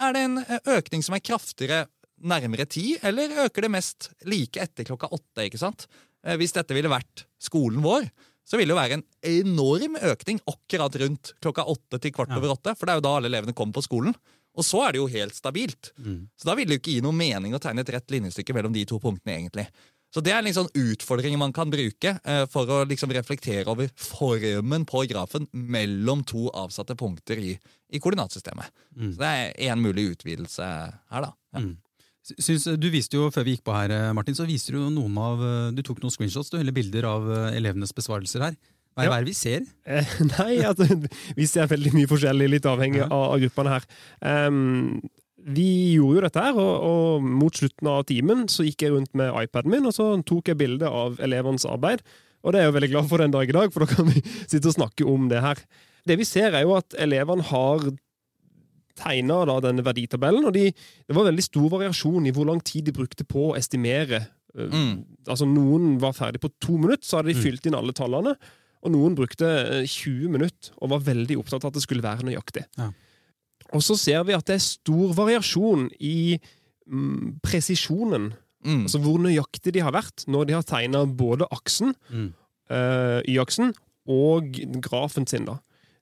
er 0.01 0.13
det 0.13 0.21
en 0.27 0.41
eh, 0.43 0.59
økning 0.77 1.01
som 1.05 1.15
er 1.17 1.23
kraftigere 1.25 1.85
nærmere 2.27 2.67
ti, 2.69 2.95
eller 3.01 3.45
øker 3.45 3.67
det 3.67 3.71
mest 3.73 4.11
like 4.29 4.61
etter 4.61 4.87
klokka 4.87 5.11
åtte? 5.11 5.47
ikke 5.47 5.61
sant? 5.61 5.87
Eh, 6.25 6.37
hvis 6.39 6.53
dette 6.55 6.75
ville 6.77 6.91
vært 6.91 7.25
skolen 7.41 7.81
vår, 7.85 8.09
så 8.47 8.59
ville 8.59 8.73
det 8.73 8.81
være 8.81 8.99
en 8.99 9.05
enorm 9.45 9.97
økning 10.11 10.41
akkurat 10.49 10.95
rundt 11.01 11.33
klokka 11.43 11.65
åtte 11.71 12.01
til 12.01 12.13
kvart 12.15 12.33
over 12.35 12.55
åtte. 12.55 12.75
For 12.75 12.87
det 12.87 12.93
er 12.93 12.99
jo 12.99 13.05
da 13.05 13.15
alle 13.17 13.31
elevene 13.31 13.55
kommer 13.55 13.77
på 13.77 13.85
skolen. 13.85 14.15
Og 14.57 14.67
så 14.67 14.81
er 14.83 14.93
det 14.93 14.99
jo 14.99 15.07
helt 15.07 15.37
stabilt. 15.37 15.93
Mm. 16.01 16.25
Så 16.35 16.49
da 16.49 16.57
vil 16.57 16.67
det 16.67 16.75
jo 16.75 16.81
ikke 16.81 16.95
gi 16.97 17.03
noe 17.05 17.15
mening 17.15 17.55
å 17.55 17.61
tegne 17.63 17.85
et 17.85 17.93
rett 17.95 18.11
linjestykke 18.11 18.55
mellom 18.57 18.73
de 18.75 18.83
to 18.89 18.99
punktene, 18.99 19.37
egentlig. 19.37 19.69
Så 20.11 20.19
det 20.19 20.33
er 20.33 20.41
en 20.41 20.47
liksom 20.49 20.67
utfordring 20.75 21.37
man 21.39 21.53
kan 21.55 21.71
bruke 21.71 22.17
eh, 22.19 22.41
for 22.51 22.67
å 22.67 22.81
liksom 22.87 23.13
reflektere 23.15 23.63
over 23.71 23.87
formen 23.95 24.83
på 24.89 25.05
grafen 25.07 25.47
mellom 25.55 26.25
to 26.27 26.49
avsatte 26.49 26.97
punkter 26.99 27.39
i, 27.39 27.53
i 27.55 28.01
koordinatsystemet. 28.03 28.73
Mm. 28.97 29.13
Så 29.13 29.21
det 29.21 29.29
er 29.31 29.71
én 29.71 29.79
mulig 29.79 30.09
utvidelse 30.17 30.67
her, 30.67 31.29
da. 31.29 31.31
Ja. 31.55 31.63
Mm. 31.63 31.77
Syns, 32.21 32.67
du 32.77 32.89
viste 32.93 33.17
jo, 33.17 33.29
Før 33.33 33.45
vi 33.47 33.55
gikk 33.55 33.63
på 33.65 33.73
her, 33.73 33.89
eh, 33.95 34.11
Martin, 34.13 34.35
så 34.37 34.45
viste 34.45 34.73
du 34.75 34.77
noen 34.93 35.15
av, 35.17 35.41
eh, 35.41 35.71
du 35.73 35.81
tok 35.85 36.03
noen 36.03 36.13
screenshots 36.13 36.51
du, 36.53 36.59
eller 36.59 36.75
bilder 36.75 37.07
av 37.09 37.25
eh, 37.31 37.57
elevenes 37.57 37.93
besvarelser 37.97 38.45
her. 38.45 38.59
Hva 38.99 39.05
er 39.07 39.13
er 39.15 39.23
det 39.23 39.31
vi 39.31 39.37
ser? 39.39 39.65
Eh, 39.87 40.11
nei, 40.35 40.59
altså, 40.67 40.85
vi 41.37 41.47
ser 41.49 41.69
veldig 41.71 41.93
mye 41.95 42.09
forskjellig, 42.11 42.49
litt 42.57 42.67
avhengig 42.69 43.01
Ja. 43.01 43.07
av, 43.09 43.33
av 43.33 43.41
gruppene 43.41 43.73
her. 43.77 43.87
Um, 44.21 45.01
vi 45.41 45.95
gjorde 45.95 46.19
jo 46.19 46.25
dette 46.27 46.43
her, 46.45 46.59
og, 46.61 46.83
og 46.85 47.23
mot 47.41 47.55
slutten 47.57 47.87
av 47.89 48.03
timen 48.05 48.43
så 48.51 48.67
gikk 48.67 48.83
jeg 48.85 48.93
rundt 48.93 49.15
med 49.17 49.31
iPaden 49.41 49.73
min 49.73 49.87
og 49.89 49.95
så 49.97 50.11
tok 50.21 50.51
jeg 50.51 50.59
bilde 50.59 50.85
av 50.85 51.17
elevenes 51.25 51.65
arbeid. 51.65 52.03
Og 52.45 52.53
det 52.53 52.59
er 52.61 52.67
jeg 52.67 52.71
jo 52.71 52.75
veldig 52.77 52.91
glad 52.93 53.09
for 53.09 53.23
den 53.23 53.33
dag 53.33 53.49
i 53.49 53.55
dag, 53.57 53.73
for 53.73 53.81
da 53.81 53.89
kan 53.95 54.11
vi 54.11 54.21
sitte 54.51 54.69
og 54.69 54.77
snakke 54.77 55.07
om 55.09 55.25
det 55.31 55.41
her. 55.41 55.57
Det 56.05 56.19
vi 56.21 56.25
ser, 56.29 56.53
er 56.53 56.67
jo 56.67 56.75
at 56.77 56.93
elevene 57.01 57.47
har 57.49 57.87
tegna 58.95 59.59
denne 59.61 59.83
verditabellen, 59.85 60.45
og 60.45 60.53
de, 60.53 60.71
det 60.71 61.15
var 61.15 61.27
veldig 61.29 61.43
stor 61.43 61.69
variasjon 61.69 62.25
i 62.27 62.31
hvor 62.35 62.45
lang 62.49 62.61
tid 62.63 62.85
de 62.85 62.91
brukte 62.95 63.23
på 63.27 63.51
å 63.51 63.57
estimere. 63.57 64.23
Mm. 64.55 65.05
Altså 65.27 65.45
Noen 65.47 65.97
var 66.01 66.11
ferdig 66.17 66.41
på 66.43 66.49
to 66.59 66.75
minutter, 66.77 67.05
så 67.07 67.17
hadde 67.19 67.31
de 67.33 67.39
Mm. 67.39 67.43
fylt 67.45 67.65
inn 67.65 67.75
alle 67.75 67.93
tallene. 67.93 68.35
Og 68.83 68.91
noen 68.91 69.15
brukte 69.15 69.45
eh, 69.45 69.85
20 69.85 70.27
minutter 70.33 70.71
og 70.81 70.89
var 70.89 70.99
veldig 71.05 71.37
opptatt 71.37 71.63
av 71.63 71.69
at 71.69 71.73
det 71.77 71.83
skulle 71.83 72.01
være 72.03 72.25
nøyaktig. 72.25 72.65
Ja. 72.77 72.89
Og 73.73 73.81
så 73.85 73.95
ser 73.95 74.23
vi 74.25 74.33
at 74.33 74.45
det 74.49 74.55
er 74.55 74.65
stor 74.65 75.13
variasjon 75.15 75.89
i 76.01 76.39
mm, 76.89 77.39
presisjonen. 77.45 78.33
Mm. 78.65 78.81
Altså 78.85 78.99
hvor 79.01 79.17
nøyaktig 79.21 79.71
de 79.73 79.79
har 79.85 79.93
vært 79.95 80.25
når 80.27 80.45
de 80.49 80.53
har 80.57 80.63
tegna 80.67 81.05
både 81.05 81.47
aksen, 81.51 81.95
Mm. 82.11 82.33
uh, 82.71 83.21
y-aksen, 83.27 83.73
og 84.07 84.51
grafen 84.81 85.27
sin. 85.27 85.45
da. 85.45 85.59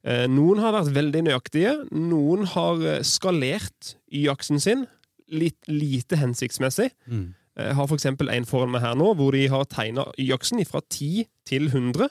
Eh, 0.07 0.25
noen 0.31 0.61
har 0.63 0.75
vært 0.75 0.93
veldig 0.95 1.25
nøyaktige. 1.27 1.73
Noen 1.91 2.47
har 2.53 2.79
eh, 2.85 3.01
skalert 3.03 3.95
y-aksen 4.15 4.61
sin 4.63 4.85
litt 5.29 5.59
lite 5.69 6.17
hensiktsmessig. 6.19 6.89
Mm. 7.09 7.27
Jeg 7.59 7.75
har 7.75 7.87
for 7.89 7.99
eksempel 7.99 8.31
en 8.31 8.47
foran 8.47 8.71
meg 8.71 8.85
her 8.85 8.95
nå, 8.97 9.11
hvor 9.19 9.35
de 9.35 9.43
har 9.51 9.65
tegna 9.67 10.05
y-aksen 10.21 10.61
fra 10.65 10.79
10 10.85 11.25
til 11.49 11.67
100, 11.67 12.07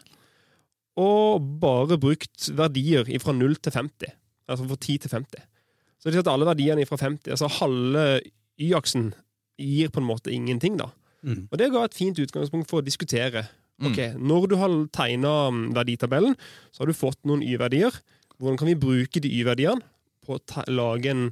og 0.99 1.47
bare 1.63 1.97
brukt 2.01 2.51
verdier 2.59 3.09
fra 3.23 3.33
0 3.33 3.57
til 3.57 3.73
50. 3.73 4.13
Altså 4.49 4.67
fra 4.69 4.77
10 4.77 4.99
til 5.05 5.15
50. 5.15 5.47
Så 5.99 6.11
de 6.11 6.21
har 6.21 6.31
alle 6.31 6.47
verdiene 6.47 6.87
fra 6.87 6.99
50. 7.01 7.33
Altså 7.33 7.49
halve 7.59 8.05
y-aksen 8.61 9.13
gir 9.59 9.91
på 9.95 10.03
en 10.03 10.09
måte 10.11 10.35
ingenting, 10.35 10.77
da. 10.79 10.91
Mm. 11.23 11.49
Og 11.51 11.59
det 11.59 11.73
ga 11.73 11.85
et 11.87 11.97
fint 11.97 12.19
utgangspunkt 12.23 12.71
for 12.71 12.83
å 12.83 12.87
diskutere. 12.87 13.47
Mm. 13.79 13.91
Ok, 13.93 13.99
Når 14.19 14.49
du 14.51 14.57
har 14.59 14.73
tegna 14.91 15.33
verditabellen, 15.77 16.35
så 16.73 16.83
har 16.83 16.91
du 16.91 16.97
fått 16.99 17.21
noen 17.29 17.45
y-verdier. 17.47 17.95
Hvordan 18.39 18.59
kan 18.59 18.67
vi 18.71 18.75
bruke 18.79 19.21
de 19.23 19.31
y-verdiene 19.31 19.83
på 20.27 20.37
å 20.39 20.65
lage 20.71 21.11
en 21.13 21.29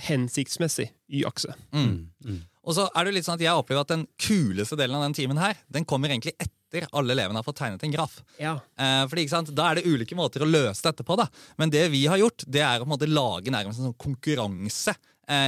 hensiktsmessig 0.00 0.90
y-akse? 1.12 1.54
Mm. 1.72 1.84
Mm. 1.84 2.00
Mm. 2.24 2.40
Og 2.62 2.76
så 2.76 2.86
er 2.94 3.04
det 3.08 3.14
litt 3.16 3.26
sånn 3.26 3.36
at 3.40 3.44
Jeg 3.44 3.58
opplever 3.58 3.82
at 3.82 3.90
den 3.92 4.04
kuleste 4.22 4.78
delen 4.78 4.96
av 4.98 5.04
den 5.08 5.16
timen 5.18 5.40
her, 5.40 5.56
den 5.72 5.84
kommer 5.88 6.12
egentlig 6.12 6.34
etter 6.40 6.86
alle 6.96 7.12
elevene 7.12 7.40
har 7.40 7.44
fått 7.44 7.58
tegnet 7.60 7.82
en 7.84 7.92
graf. 7.92 8.20
Ja. 8.40 8.54
Eh, 8.78 9.02
fordi 9.10 9.26
ikke 9.26 9.34
sant, 9.34 9.50
Da 9.54 9.70
er 9.70 9.80
det 9.80 9.84
ulike 9.90 10.16
måter 10.16 10.44
å 10.44 10.48
løse 10.48 10.80
dette 10.86 11.04
på. 11.04 11.16
da. 11.18 11.26
Men 11.58 11.70
det 11.70 11.90
vi 11.92 12.06
har 12.06 12.16
gjort, 12.22 12.44
det 12.48 12.62
er 12.62 12.78
å 12.80 12.86
på 12.86 12.88
en 12.88 12.94
måte 12.94 13.10
lage 13.10 13.50
nærmest 13.52 13.80
en 13.82 13.90
sånn 13.90 13.98
konkurranse 14.00 14.94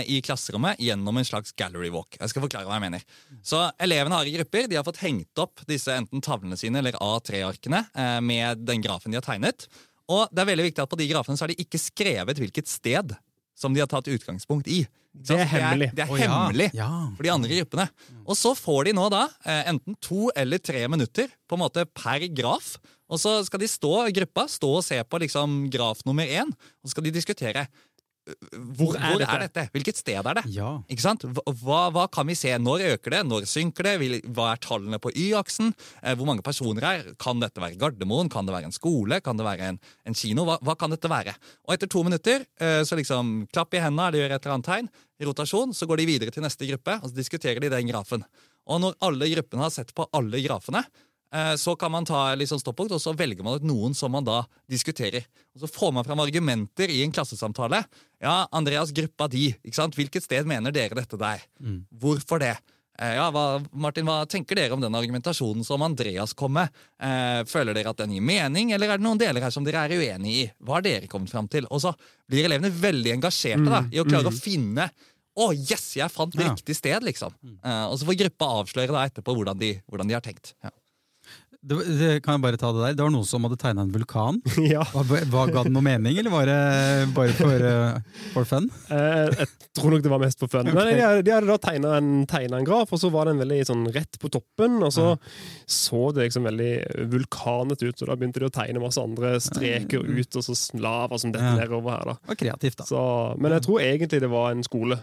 i 0.06 0.20
klasserommet 0.24 0.80
gjennom 0.82 1.16
en 1.20 1.26
slags 1.28 1.52
gallery 1.58 1.90
walk. 1.94 2.16
Jeg 2.20 2.32
skal 2.32 2.44
forklare 2.44 2.68
hva 2.68 2.78
jeg 2.78 2.84
mener. 2.86 3.04
Så 3.44 3.60
Elevene 3.82 4.18
har 4.18 4.28
i 4.28 4.34
grupper 4.36 4.68
de 4.70 4.78
har 4.78 4.86
fått 4.86 5.02
hengt 5.04 5.42
opp 5.42 5.64
disse 5.68 5.92
enten 5.94 6.22
tavlene 6.24 6.58
sine 6.60 6.80
eller 6.82 6.96
A3-arkene 7.02 7.84
eh, 7.94 8.18
med 8.24 8.64
den 8.66 8.84
grafen 8.84 9.12
de 9.14 9.20
har 9.20 9.26
tegnet. 9.26 9.68
Og 10.12 10.28
det 10.32 10.42
er 10.42 10.50
veldig 10.50 10.66
viktig 10.70 10.84
at 10.84 10.90
på 10.92 11.00
de 11.00 11.08
grafene 11.10 11.38
så 11.38 11.46
har 11.46 11.54
de 11.54 11.62
ikke 11.64 11.80
skrevet 11.80 12.40
hvilket 12.42 12.68
sted 12.68 13.14
som 13.56 13.74
de 13.74 13.80
har 13.82 13.88
tatt 13.90 14.10
utgangspunkt 14.10 14.68
i. 14.68 14.82
Det 15.14 15.36
er 15.38 15.46
hemmelig. 15.46 15.92
Det 15.94 16.02
er, 16.02 16.08
det 16.10 16.16
er 16.16 16.26
ja. 16.26 16.26
hemmelig 16.26 16.66
Ja. 16.74 16.88
for 17.14 17.22
de 17.22 17.30
andre 17.30 17.58
gruppene. 17.60 17.86
Og 18.26 18.34
så 18.36 18.50
får 18.58 18.88
de 18.88 18.94
nå 18.98 19.06
da 19.14 19.28
eh, 19.46 19.62
enten 19.70 19.94
to 20.02 20.26
eller 20.34 20.58
tre 20.58 20.82
minutter 20.90 21.30
på 21.46 21.54
en 21.56 21.62
måte 21.62 21.84
per 21.86 22.26
graf. 22.34 22.74
Og 23.06 23.20
så 23.22 23.36
skal 23.46 23.62
de 23.62 23.68
stå 23.70 23.92
gruppa, 24.16 24.46
stå 24.50 24.70
og 24.80 24.84
se 24.84 24.98
på 25.06 25.20
liksom 25.22 25.68
graf 25.70 26.00
nummer 26.08 26.26
én, 26.26 26.50
og 26.50 26.88
så 26.88 26.96
skal 26.96 27.06
de 27.06 27.12
diskutere. 27.14 27.66
Eh, 28.26 28.58
Hvor, 28.78 28.94
er 28.96 29.18
dette? 29.18 29.30
er 29.34 29.42
dette? 29.44 29.64
Hvilket 29.74 29.96
sted 30.00 30.20
er 30.26 30.38
det? 30.40 30.44
ja. 30.54 30.70
Hva, 30.88 31.90
hva- 31.92 32.08
kan 32.10 32.26
vi 32.26 32.34
se? 32.38 32.52
Når 32.58 32.84
øker 32.94 33.10
det? 33.16 33.22
Når 33.28 33.46
synker 33.50 33.88
det? 33.88 34.22
Hva 34.34 34.52
er 34.54 34.62
tallene 34.64 34.98
på 35.02 35.12
Y-aksen? 35.14 35.72
Eh, 36.02 36.14
hvor 36.16 36.26
mange 36.26 36.42
personer 36.46 36.82
er? 36.90 37.14
Kan 37.20 37.40
dette 37.40 37.60
være 37.60 37.76
Gardermoen? 37.80 38.30
Kan 38.32 38.46
det 38.46 38.54
være 38.54 38.70
en 38.70 38.76
skole? 38.76 39.20
Kan 39.24 39.36
det 39.36 39.44
være 39.46 39.68
en, 39.74 39.80
en 40.06 40.14
kino? 40.14 40.44
Hva, 40.48 40.58
hva 40.62 40.76
kan 40.78 40.90
dette 40.94 41.10
være? 41.10 41.34
Og 41.68 41.74
etter 41.76 41.90
to 41.92 42.02
minutter 42.06 42.46
eh, 42.60 42.82
så 42.84 42.96
liksom 42.96 43.46
klapp 43.52 43.74
i 43.74 43.82
hendene, 43.84 44.08
eller 44.08 44.24
gjør 44.24 44.36
et 44.36 44.44
eller 44.46 44.54
annet 44.58 44.70
tegn, 44.70 44.90
rotasjon, 45.24 45.72
så 45.76 45.86
går 45.88 46.02
de 46.02 46.06
videre 46.06 46.30
til 46.34 46.42
neste 46.44 46.66
gruppe, 46.68 46.98
og 47.00 47.08
så 47.10 47.16
diskuterer 47.16 47.60
de 47.62 47.70
den 47.72 47.88
grafen. 47.92 48.24
Og 48.68 48.80
når 48.80 48.94
alle 49.04 49.28
gruppene 49.34 49.62
har 49.66 49.72
sett 49.72 49.92
på 49.96 50.06
alle 50.16 50.40
grafene, 50.44 50.82
så 51.58 51.74
kan 51.78 51.90
man 51.90 52.04
ta 52.06 52.34
litt 52.38 52.48
sånn 52.50 52.60
stoppunkt, 52.62 52.92
og 52.94 53.00
så 53.02 53.14
velger 53.18 53.42
man 53.42 53.56
ut 53.58 53.64
noen 53.66 53.94
som 53.96 54.12
man 54.14 54.24
da 54.26 54.42
diskuterer. 54.70 55.24
Og 55.56 55.64
Så 55.64 55.70
får 55.74 55.92
man 55.96 56.04
fram 56.06 56.20
argumenter 56.22 56.90
i 56.90 57.02
en 57.02 57.12
klassesamtale. 57.14 57.84
Ja, 58.22 58.46
Andreas, 58.52 58.92
gruppa 58.94 59.26
di. 59.28 59.48
ikke 59.64 59.74
sant? 59.74 59.94
Hvilket 59.98 60.22
sted 60.22 60.46
mener 60.46 60.70
dere 60.74 60.94
dette 60.94 61.18
der? 61.18 61.42
Mm. 61.60 61.84
Hvorfor 61.90 62.38
det? 62.42 62.54
Eh, 62.96 63.16
ja, 63.16 63.24
hva, 63.34 63.58
Martin, 63.74 64.06
hva 64.06 64.20
tenker 64.30 64.54
dere 64.54 64.76
om 64.76 64.80
den 64.80 64.94
argumentasjonen 64.94 65.64
som 65.66 65.82
Andreas 65.82 66.32
kom 66.38 66.52
med? 66.54 66.70
Eh, 67.02 67.40
føler 67.50 67.74
dere 67.74 67.90
at 67.90 67.98
den 67.98 68.12
gir 68.14 68.22
mening, 68.22 68.70
eller 68.70 68.92
er 68.94 69.00
det 69.02 69.06
noen 69.08 69.18
deler 69.18 69.42
her 69.42 69.50
som 69.50 69.64
dere 69.66 69.82
er 69.88 69.96
uenig 69.98 70.36
i? 70.44 70.44
Hva 70.62 70.76
har 70.78 70.86
dere 70.86 71.08
kommet 71.10 71.32
fram 71.34 71.48
til? 71.50 71.66
Og 71.74 71.82
så 71.82 71.90
blir 72.30 72.46
elevene 72.46 72.70
veldig 72.70 73.16
engasjerte 73.16 73.66
da, 73.66 73.82
i 73.90 73.98
å 73.98 74.06
klare 74.06 74.30
å 74.30 74.36
finne 74.38 74.86
å, 75.34 75.48
yes, 75.50 75.96
jeg 75.98 76.06
fant 76.14 76.36
Ja. 76.38 76.46
riktig 76.52 76.76
sted, 76.78 77.02
liksom. 77.02 77.34
Eh, 77.64 77.84
og 77.90 77.98
så 77.98 78.06
får 78.06 78.20
gruppa 78.22 78.52
avsløre 78.62 78.94
da 78.94 79.02
etterpå 79.10 79.34
hvordan 79.34 79.58
de, 79.58 79.72
hvordan 79.90 80.06
de 80.06 80.14
har 80.14 80.22
tenkt. 80.22 80.54
Ja. 80.62 80.70
Det, 81.64 81.76
det, 81.96 82.08
kan 82.20 82.36
jeg 82.36 82.42
bare 82.44 82.58
ta 82.60 82.70
det 82.76 82.82
der? 82.82 82.96
Det 82.98 83.04
var 83.06 83.12
noen 83.14 83.24
som 83.24 83.44
hadde 83.46 83.56
tegna 83.60 83.86
en 83.86 83.92
vulkan. 83.94 84.40
ja. 84.74 84.82
Hva, 84.92 85.20
hva 85.32 85.44
Ga 85.48 85.62
det 85.64 85.72
noe 85.72 85.84
mening, 85.86 86.18
eller 86.20 86.32
var 86.32 86.48
det 86.50 86.58
bare 87.16 87.32
for, 87.38 87.64
uh, 87.64 88.18
for 88.34 88.48
fun? 88.48 88.66
Eh, 88.92 89.32
jeg 89.32 89.48
tror 89.78 89.94
nok 89.94 90.04
det 90.04 90.12
var 90.12 90.20
mest 90.20 90.42
for 90.42 90.52
fun. 90.52 90.68
Men 90.68 90.90
de, 90.90 91.06
de 91.24 91.32
hadde 91.32 91.48
da 91.48 91.56
tegna 91.62 91.94
en, 91.96 92.10
tegnet 92.28 92.58
en 92.58 92.68
graf, 92.68 92.92
og 92.92 93.00
så 93.00 93.08
var 93.14 93.30
den 93.30 93.40
veldig 93.40 93.62
sånn 93.70 93.86
rett 93.96 94.20
på 94.20 94.28
toppen. 94.34 94.76
Og 94.84 94.92
så 94.92 95.14
så 95.64 96.02
det 96.12 96.28
liksom 96.28 96.50
veldig 96.50 96.72
vulkanete 97.14 97.88
ut, 97.88 98.02
og 98.02 98.10
da 98.10 98.18
begynte 98.20 98.42
de 98.42 98.50
å 98.50 98.54
tegne 98.54 98.82
masse 98.84 99.00
andre 99.00 99.36
streker 99.42 100.04
ut, 100.04 100.40
og 100.40 100.44
så 100.44 100.58
lava 100.76 101.20
som 101.20 101.32
dette 101.32 101.48
Ja. 101.48 101.56
nedover 101.62 101.96
her. 101.96 102.04
da. 102.12 102.18
Det 102.20 102.34
var 102.34 102.40
kreativt, 102.44 102.82
da. 102.82 102.88
Så, 102.92 103.00
men 103.40 103.56
jeg 103.56 103.64
tror 103.64 103.80
egentlig 103.80 104.20
det 104.20 104.32
var 104.32 104.52
en 104.52 104.66
skole. 104.66 105.00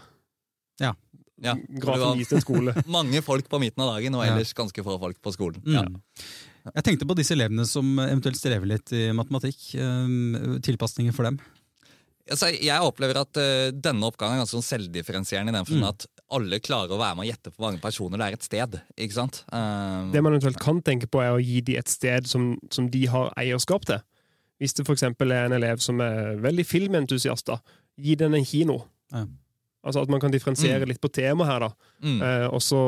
Ja. 0.78 0.94
Ja, 1.42 1.56
Grafen 1.82 2.20
viste 2.20 2.38
en 2.38 2.44
skole. 2.44 2.74
mange 2.86 3.18
folk 3.26 3.48
på 3.50 3.58
midten 3.58 3.82
av 3.82 3.96
dagen, 3.96 4.14
og 4.14 4.22
ellers 4.22 4.54
ganske 4.54 4.84
få 4.86 4.98
folk 5.02 5.18
på 5.22 5.34
skolen. 5.34 5.62
Ja. 5.66 5.84
Jeg 6.64 6.84
tenkte 6.86 7.06
på 7.10 7.16
disse 7.18 7.34
elevene 7.34 7.64
som 7.66 7.96
eventuelt 7.98 8.38
strever 8.38 8.68
litt 8.70 8.92
i 8.94 9.08
matematikk. 9.16 9.72
Um, 9.82 10.60
tilpasninger 10.62 11.14
for 11.16 11.26
dem. 11.26 11.40
Altså, 12.30 12.52
jeg 12.54 12.78
opplever 12.86 13.18
at 13.18 13.36
eh, 13.42 13.72
denne 13.74 14.06
oppgaven 14.06 14.36
er 14.36 14.44
ganske 14.44 14.54
sånn 14.54 14.62
selvdifferensierende 14.68 15.50
i 15.50 15.56
den 15.56 15.66
forstand 15.66 15.82
Mm. 15.82 15.88
at 15.90 16.06
alle 16.32 16.60
klarer 16.62 16.94
å 16.94 17.00
være 17.00 17.16
med 17.18 17.24
og 17.26 17.30
gjette 17.32 17.50
hvor 17.50 17.66
mange 17.66 17.80
personer 17.82 18.16
det 18.22 18.28
er 18.28 18.36
et 18.38 18.46
sted. 18.46 18.76
ikke 18.96 19.16
sant? 19.16 19.40
Eh, 19.52 20.12
Det 20.14 20.22
man 20.22 20.32
eventuelt 20.32 20.60
kan 20.62 20.78
tenke 20.86 21.10
på, 21.10 21.20
er 21.20 21.34
å 21.34 21.42
gi 21.42 21.60
de 21.66 21.76
et 21.76 21.88
sted 21.90 22.26
som, 22.30 22.56
som 22.70 22.86
de 22.88 23.02
har 23.10 23.32
eierskap 23.36 23.84
til. 23.90 23.98
Hvis 24.62 24.72
det 24.78 24.86
f.eks. 24.86 25.02
er 25.02 25.32
en 25.48 25.52
elev 25.58 25.82
som 25.82 26.00
er 26.00 26.36
veldig 26.38 26.64
filmentusiast, 26.64 27.44
da, 27.50 27.58
gi 27.98 28.14
den 28.14 28.34
en 28.38 28.44
kino. 28.46 28.84
Ja. 29.12 29.26
Altså 29.84 30.02
At 30.02 30.08
man 30.08 30.20
kan 30.20 30.30
differensiere 30.30 30.84
Mm. 30.84 30.88
litt 30.88 31.00
på 31.02 31.10
temaet 31.10 31.46
her. 31.50 31.58
da. 31.60 31.70
mm. 32.02 32.22
Eh, 32.22 32.46
og 32.54 32.60
så 32.62 32.80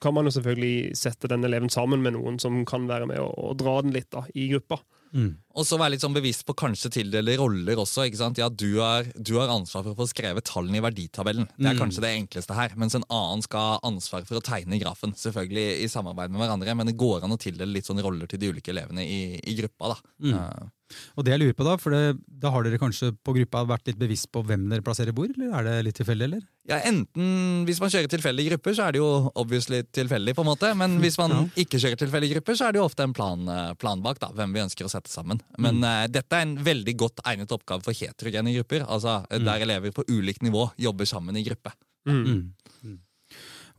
kan 0.00 0.14
man 0.14 0.24
jo 0.24 0.30
selvfølgelig 0.30 0.96
sette 0.96 1.28
den 1.28 1.42
eleven 1.44 1.68
sammen 1.68 2.00
med 2.02 2.14
noen 2.14 2.38
som 2.40 2.64
kan 2.64 2.86
være 2.86 3.06
med 3.08 3.18
og, 3.18 3.34
og 3.38 3.56
dra 3.58 3.80
den 3.82 3.92
litt 3.92 4.10
da, 4.10 4.22
i 4.34 4.48
gruppa. 4.52 4.78
Mm. 5.12 5.34
Og 5.54 5.66
så 5.68 5.76
være 5.76 5.90
litt 5.92 6.00
sånn 6.00 6.14
bevisst 6.14 6.46
på 6.48 6.54
kanskje 6.56 6.88
tildele 6.94 7.34
roller 7.36 7.76
også. 7.76 8.06
ikke 8.06 8.16
sant? 8.16 8.38
Ja, 8.38 8.48
Du 8.48 8.78
har, 8.80 9.04
du 9.20 9.34
har 9.36 9.48
ansvar 9.52 9.82
for 9.84 9.92
å 9.92 9.98
få 9.98 10.06
skrevet 10.08 10.44
tallene 10.48 10.78
i 10.78 10.80
verditabellen. 10.80 11.48
Det 11.58 11.66
er 11.68 11.74
Mm. 11.74 11.80
kanskje 11.82 12.00
det 12.00 12.12
enkleste 12.16 12.54
her. 12.54 12.70
Mens 12.76 12.94
en 12.94 13.04
annen 13.10 13.42
skal 13.42 13.60
ha 13.60 13.80
ansvar 13.84 14.24
for 14.24 14.36
å 14.40 14.40
tegne 14.40 14.80
grafen. 14.80 15.12
Selvfølgelig 15.12 15.82
i 15.84 15.88
samarbeid 15.92 16.30
med 16.30 16.40
hverandre, 16.40 16.74
men 16.76 16.86
det 16.86 16.96
går 16.96 17.24
an 17.24 17.30
å 17.34 17.36
tildele 17.36 17.74
litt 17.74 17.84
sånn 17.84 18.00
roller 18.02 18.26
til 18.26 18.38
de 18.38 18.48
ulike 18.54 18.70
elevene 18.72 19.04
i, 19.04 19.38
i 19.44 19.54
gruppa. 19.58 19.88
da. 19.92 19.96
Mm. 20.22 20.70
Eh, 20.92 21.12
Og 21.16 21.24
det 21.24 21.32
jeg 21.32 21.40
lurer 21.42 21.56
på 21.56 21.64
Da 21.66 21.76
for 21.80 21.90
det, 21.94 22.18
da 22.42 22.50
har 22.54 22.62
dere 22.66 22.78
kanskje 22.80 23.10
på 23.24 23.34
gruppa 23.36 23.64
vært 23.68 23.86
litt 23.90 23.98
bevisst 24.00 24.28
på 24.32 24.42
hvem 24.44 24.68
dere 24.70 24.84
plasserer 24.84 25.12
hvor, 25.16 25.28
eller 25.32 25.52
er 25.58 25.64
det 25.68 25.84
litt 25.88 25.96
tilfeldig? 26.00 26.24
eller? 26.30 26.42
Ja, 26.68 26.78
enten 26.86 27.64
Hvis 27.66 27.80
man 27.82 27.90
kjører 27.90 28.08
tilfeldige 28.12 28.52
grupper, 28.52 28.74
så 28.78 28.84
er 28.86 28.92
det 28.92 29.00
jo 29.02 29.30
obviously 29.34 29.82
tilfeldig. 29.82 30.34
på 30.36 30.44
en 30.44 30.50
måte, 30.52 30.74
Men 30.76 30.98
hvis 31.00 31.18
man 31.18 31.30
Ja. 31.36 31.42
ikke 31.64 31.80
kjører 31.82 31.96
tilfeldige 32.04 32.34
grupper, 32.36 32.54
så 32.54 32.68
er 32.68 32.72
det 32.72 32.78
jo 32.82 32.84
ofte 32.86 33.02
en 33.02 33.12
plan, 33.16 33.48
eh, 33.48 33.74
plan 33.74 34.02
bak 34.02 34.18
da, 34.20 34.28
hvem 34.36 34.52
vi 34.54 34.60
ønsker 34.60 34.84
å 34.86 34.90
sette 34.92 35.10
sammen. 35.10 35.40
Men 35.58 35.82
eh, 35.82 36.06
dette 36.08 36.32
er 36.36 36.42
en 36.46 36.56
veldig 36.62 36.96
godt 36.96 37.20
egnet 37.26 37.50
oppgave 37.52 37.82
for 37.82 37.92
heterogene 37.92 38.52
grupper. 38.58 38.84
altså 38.86 39.24
mm. 39.30 39.44
Der 39.44 39.60
elever 39.66 39.90
på 39.92 40.04
ulikt 40.08 40.42
nivå 40.42 40.70
jobber 40.78 41.04
sammen 41.08 41.36
i 41.36 41.42
gruppe. 41.44 41.72
Mm. 42.06 42.24
Mm. 42.26 42.52
Mm. 42.84 42.98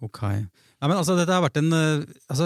Ok. 0.01 0.19
Ja, 0.83 0.89
men 0.91 0.99
altså, 0.99 1.13
Dette 1.15 1.31
har 1.31 1.39
vært 1.45 1.61
en 1.61 1.71
eh, 1.71 2.01
altså, 2.27 2.45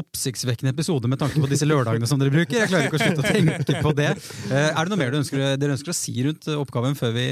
oppsiktsvekkende 0.00 0.72
episode 0.74 1.06
med 1.06 1.20
tanke 1.20 1.38
på 1.38 1.46
disse 1.52 1.68
lørdagene 1.68 2.08
som 2.10 2.18
dere 2.18 2.32
bruker. 2.34 2.64
Jeg 2.64 2.70
klarer 2.72 2.88
ikke 2.88 2.98
å 2.98 3.02
slutte 3.04 3.22
å 3.22 3.30
tenke 3.30 3.82
på 3.84 3.92
det. 3.94 4.08
Eh, 4.50 4.72
er 4.72 4.74
det 4.74 4.90
noe 4.90 4.98
mer 4.98 5.14
du 5.14 5.20
ønsker, 5.20 5.44
dere 5.54 5.76
ønsker 5.76 5.92
å 5.92 5.94
si 5.94 6.16
rundt 6.26 6.48
eh, 6.50 6.58
oppgaven 6.58 6.98
før 6.98 7.14
vi, 7.14 7.28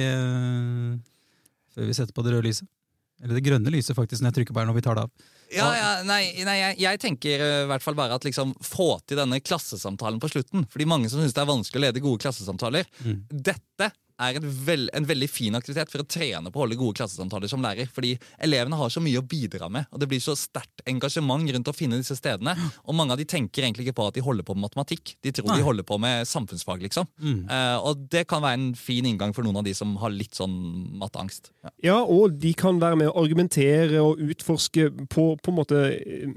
før 1.74 1.90
vi 1.90 1.98
setter 1.98 2.14
på 2.14 2.22
det 2.22 2.36
røde 2.36 2.46
lyset? 2.46 2.70
Eller 3.18 3.34
det 3.34 3.42
grønne 3.48 3.74
lyset, 3.74 3.96
faktisk, 3.98 4.22
når 4.22 4.30
jeg 4.30 4.36
trykker 4.36 4.54
på 4.54 4.62
her 4.62 4.70
når 4.70 4.78
vi 4.78 4.86
tar 4.86 4.94
det 5.00 5.08
av. 5.08 5.28
Ja, 5.50 5.68
ja, 5.74 5.90
nei, 6.06 6.22
nei 6.46 6.58
jeg, 6.60 6.78
jeg 6.84 7.00
tenker 7.02 7.42
i 7.42 7.66
hvert 7.66 7.82
fall 7.82 7.98
bare 7.98 8.14
at 8.14 8.22
liksom 8.28 8.54
få 8.62 8.92
til 9.10 9.18
denne 9.18 9.40
klassesamtalen 9.42 10.22
på 10.22 10.30
slutten. 10.30 10.68
Fordi 10.70 10.86
mange 10.86 11.10
som 11.10 11.18
syns 11.18 11.34
det 11.34 11.42
er 11.42 11.50
vanskelig 11.50 11.82
å 11.82 11.86
lede 11.88 12.04
gode 12.04 12.22
klassesamtaler. 12.22 12.86
Mm. 13.02 13.24
Dette 13.50 13.90
er 14.18 14.38
en, 14.40 14.48
vel, 14.66 14.88
en 14.96 15.06
veldig 15.08 15.28
fin 15.30 15.56
aktivitet 15.58 15.92
for 15.92 16.02
å 16.02 16.08
trene 16.08 16.50
på 16.52 16.60
å 16.60 16.64
holde 16.64 16.78
gode 16.80 16.98
klassesamtaler 16.98 17.50
som 17.50 17.62
lærer. 17.64 17.90
Fordi 17.94 18.14
elevene 18.44 18.78
har 18.80 18.92
så 18.92 19.02
mye 19.04 19.20
å 19.20 19.26
bidra 19.26 19.70
med, 19.72 19.88
og 19.92 20.02
det 20.02 20.10
blir 20.10 20.22
så 20.22 20.36
sterkt 20.38 20.82
engasjement 20.88 21.48
rundt 21.54 21.70
å 21.70 21.76
finne 21.76 22.00
disse 22.00 22.16
stedene. 22.18 22.54
Og 22.84 22.96
mange 22.98 23.14
av 23.14 23.20
de 23.20 23.28
tenker 23.28 23.66
egentlig 23.66 23.88
ikke 23.88 23.98
på 24.00 24.08
at 24.10 24.18
de 24.18 24.24
holder 24.24 24.46
på 24.46 24.56
med 24.56 24.68
matematikk. 24.68 25.14
De 25.24 25.32
tror 25.34 25.50
Nei. 25.52 25.58
de 25.60 25.68
holder 25.68 25.86
på 25.88 26.00
med 26.02 26.28
samfunnsfag, 26.28 26.84
liksom. 26.88 27.08
Mm. 27.22 27.42
Uh, 27.50 27.76
og 27.90 28.06
det 28.12 28.26
kan 28.30 28.44
være 28.44 28.60
en 28.60 28.70
fin 28.78 29.06
inngang 29.08 29.34
for 29.36 29.46
noen 29.46 29.60
av 29.60 29.68
de 29.68 29.74
som 29.76 29.96
har 30.02 30.14
litt 30.14 30.38
sånn 30.38 30.56
matteangst. 31.00 31.52
Ja. 31.64 31.74
Ja, 31.88 31.98
og 32.02 32.38
de 32.42 32.52
kan 32.58 32.80
være 32.82 32.98
med 33.00 33.10
å 33.10 33.18
argumentere 33.22 34.02
og 34.04 34.22
utforske 34.22 34.90
på, 35.10 35.30
på 35.40 35.52
en 35.52 35.56
måte 35.56 35.84
eh, 35.94 36.32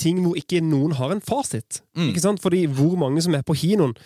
ting 0.00 0.20
hvor 0.24 0.38
ikke 0.38 0.62
noen 0.64 0.96
har 0.98 1.14
en 1.14 1.22
fasit. 1.24 1.82
Mm. 1.96 2.10
Ikke 2.10 2.24
sant? 2.24 2.42
Fordi 2.42 2.64
hvor 2.70 2.96
mange 3.00 3.22
som 3.24 3.34
er 3.36 3.44
på 3.46 3.56
kinoen 3.58 3.96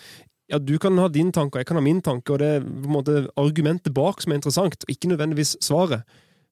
ja, 0.50 0.58
Du 0.58 0.76
kan 0.78 0.98
ha 0.98 1.08
din 1.08 1.32
tanke, 1.32 1.56
og 1.56 1.64
jeg 1.64 1.66
kan 1.70 1.80
ha 1.80 1.84
min 1.84 2.02
tanke, 2.04 2.32
og 2.32 2.38
det 2.42 2.52
er 2.58 2.62
på 2.66 2.86
en 2.86 2.94
måte 2.98 3.16
argumentet 3.36 3.94
bak 3.94 4.22
som 4.22 4.32
er 4.32 4.40
interessant, 4.40 4.86
og 4.86 4.92
ikke 4.94 5.10
nødvendigvis 5.12 5.56
svaret. 5.64 6.06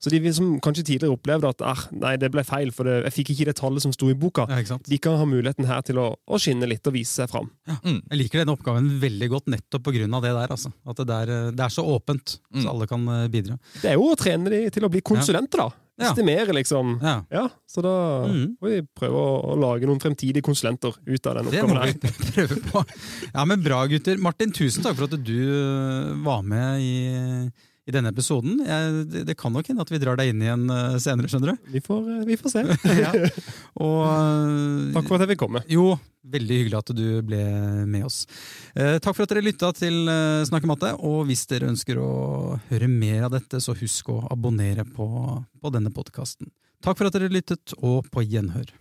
Så 0.05 0.11
de 0.13 0.33
som 0.37 0.59
kanskje 0.61 0.83
tidligere 0.85 1.15
opplevde 1.15 1.49
at 1.49 1.63
ah, 1.65 1.81
nei, 1.97 2.17
det 2.21 2.29
ble 2.35 2.43
feil, 2.45 2.69
for 2.77 2.85
det, 2.85 2.99
jeg 3.07 3.15
fikk 3.15 3.31
ikke 3.33 3.47
det 3.49 3.55
tallet 3.57 3.81
som 3.81 3.93
sto 3.95 4.11
i 4.13 4.17
boka, 4.19 4.45
Ja, 4.51 4.59
de 4.61 4.99
kan 5.01 5.17
ha 5.17 5.25
muligheten 5.25 5.65
her 5.65 5.81
til 5.87 6.01
å, 6.03 6.11
å 6.29 6.41
skinne 6.43 6.69
litt 6.69 6.85
og 6.91 6.97
vise 6.99 7.23
seg 7.23 7.31
fram. 7.33 7.49
Mm. 7.71 8.03
Jeg 8.11 8.21
liker 8.21 8.43
denne 8.43 8.53
oppgaven 8.53 8.91
veldig 9.01 9.31
godt 9.33 9.49
nettopp 9.55 9.89
av 9.89 9.97
det 9.97 10.35
der. 10.35 10.53
Altså. 10.59 10.75
At 10.85 11.01
det, 11.01 11.07
der, 11.09 11.33
eh, 11.33 11.51
det 11.57 11.65
er 11.65 11.73
så 11.73 11.87
åpent, 11.89 12.39
Mm. 12.55 12.63
så 12.63 12.71
alle 12.71 12.87
kan 12.87 13.09
eh, 13.09 13.25
bidra. 13.33 13.57
Det 13.81 13.89
er 13.91 13.97
jo 13.97 14.13
å 14.13 14.19
trene 14.19 14.51
de 14.53 14.61
til 14.71 14.85
å 14.87 14.91
bli 14.93 15.01
konsulenter, 15.03 15.65
da. 15.65 15.84
Estimere, 16.01 16.53
liksom. 16.57 16.97
Ja, 17.03 17.23
Ja, 17.31 17.49
så 17.71 17.83
da 17.85 18.27
Mm. 18.27 18.57
må 18.61 18.69
vi 18.73 18.81
prøve 18.99 19.15
å, 19.15 19.55
lage 19.61 19.87
noen 19.87 20.01
fremtidige 20.03 20.43
konsulenter 20.43 20.93
ut 21.07 21.27
av 21.27 21.37
den 21.37 21.51
Det 21.53 21.63
må 21.63 21.85
vi 21.85 21.93
prøve 22.35 22.59
på. 22.71 22.85
Ja, 23.35 23.45
men 23.45 23.63
Bra, 23.63 23.87
gutter. 23.87 24.19
Martin, 24.19 24.51
tusen 24.53 24.83
takk 24.83 24.97
for 24.99 25.05
at 25.05 25.15
du 25.23 25.39
øh, 25.39 26.25
var 26.25 26.43
med 26.43 26.81
i, 26.81 27.51
i 27.85 27.93
denne 27.93 28.11
episoden. 28.15 28.61
Jeg, 28.65 29.05
det, 29.29 29.37
kan 29.37 29.53
nok 29.53 29.69
hende 29.69 29.85
at 29.85 29.93
vi 29.93 30.01
drar 30.01 30.17
deg 30.17 30.33
inn 30.33 30.43
igjen 30.45 30.65
øh, 30.73 30.97
senere, 31.03 31.29
skjønner 31.29 31.53
du. 31.53 31.71
Vi 31.75 31.83
får, 31.85 32.01
eh, 32.15 32.25
vi 32.31 32.39
får 32.41 32.55
se. 32.55 32.65
Ja. 33.05 33.11
Og, 33.83 34.01
Takk 34.97 35.09
for 35.09 35.17
at 35.19 35.25
jeg 35.25 35.35
fikk 35.35 35.43
komme. 35.45 35.65
Jo, 35.69 35.93
veldig 36.33 36.61
hyggelig 36.61 36.79
at 36.81 36.93
du 36.97 37.07
ble 37.27 37.43
med 37.91 38.07
oss. 38.09 38.23
Eh, 38.73 38.97
takk 39.03 39.13
for 39.13 39.27
at 39.27 39.35
dere 39.35 39.45
lytta 39.45 39.73
til 39.77 40.09
eh, 40.09 40.45
Snakke 40.49 40.71
matte. 40.71 40.95
Og 41.05 41.27
hvis 41.29 41.45
dere 41.51 41.69
ønsker 41.73 42.01
å 42.01 42.13
høre 42.71 42.89
mer 42.91 43.29
av 43.29 43.35
dette, 43.37 43.61
så 43.61 43.77
husk 43.77 44.13
å 44.15 44.23
abonnere 44.33 44.87
på, 44.89 45.09
på 45.61 45.75
denne 45.75 45.93
podkasten. 45.95 46.49
Takk 46.85 47.01
for 47.01 47.09
at 47.09 47.17
dere 47.17 47.33
lyttet, 47.33 47.77
og 47.81 48.09
på 48.13 48.25
gjenhør. 48.25 48.73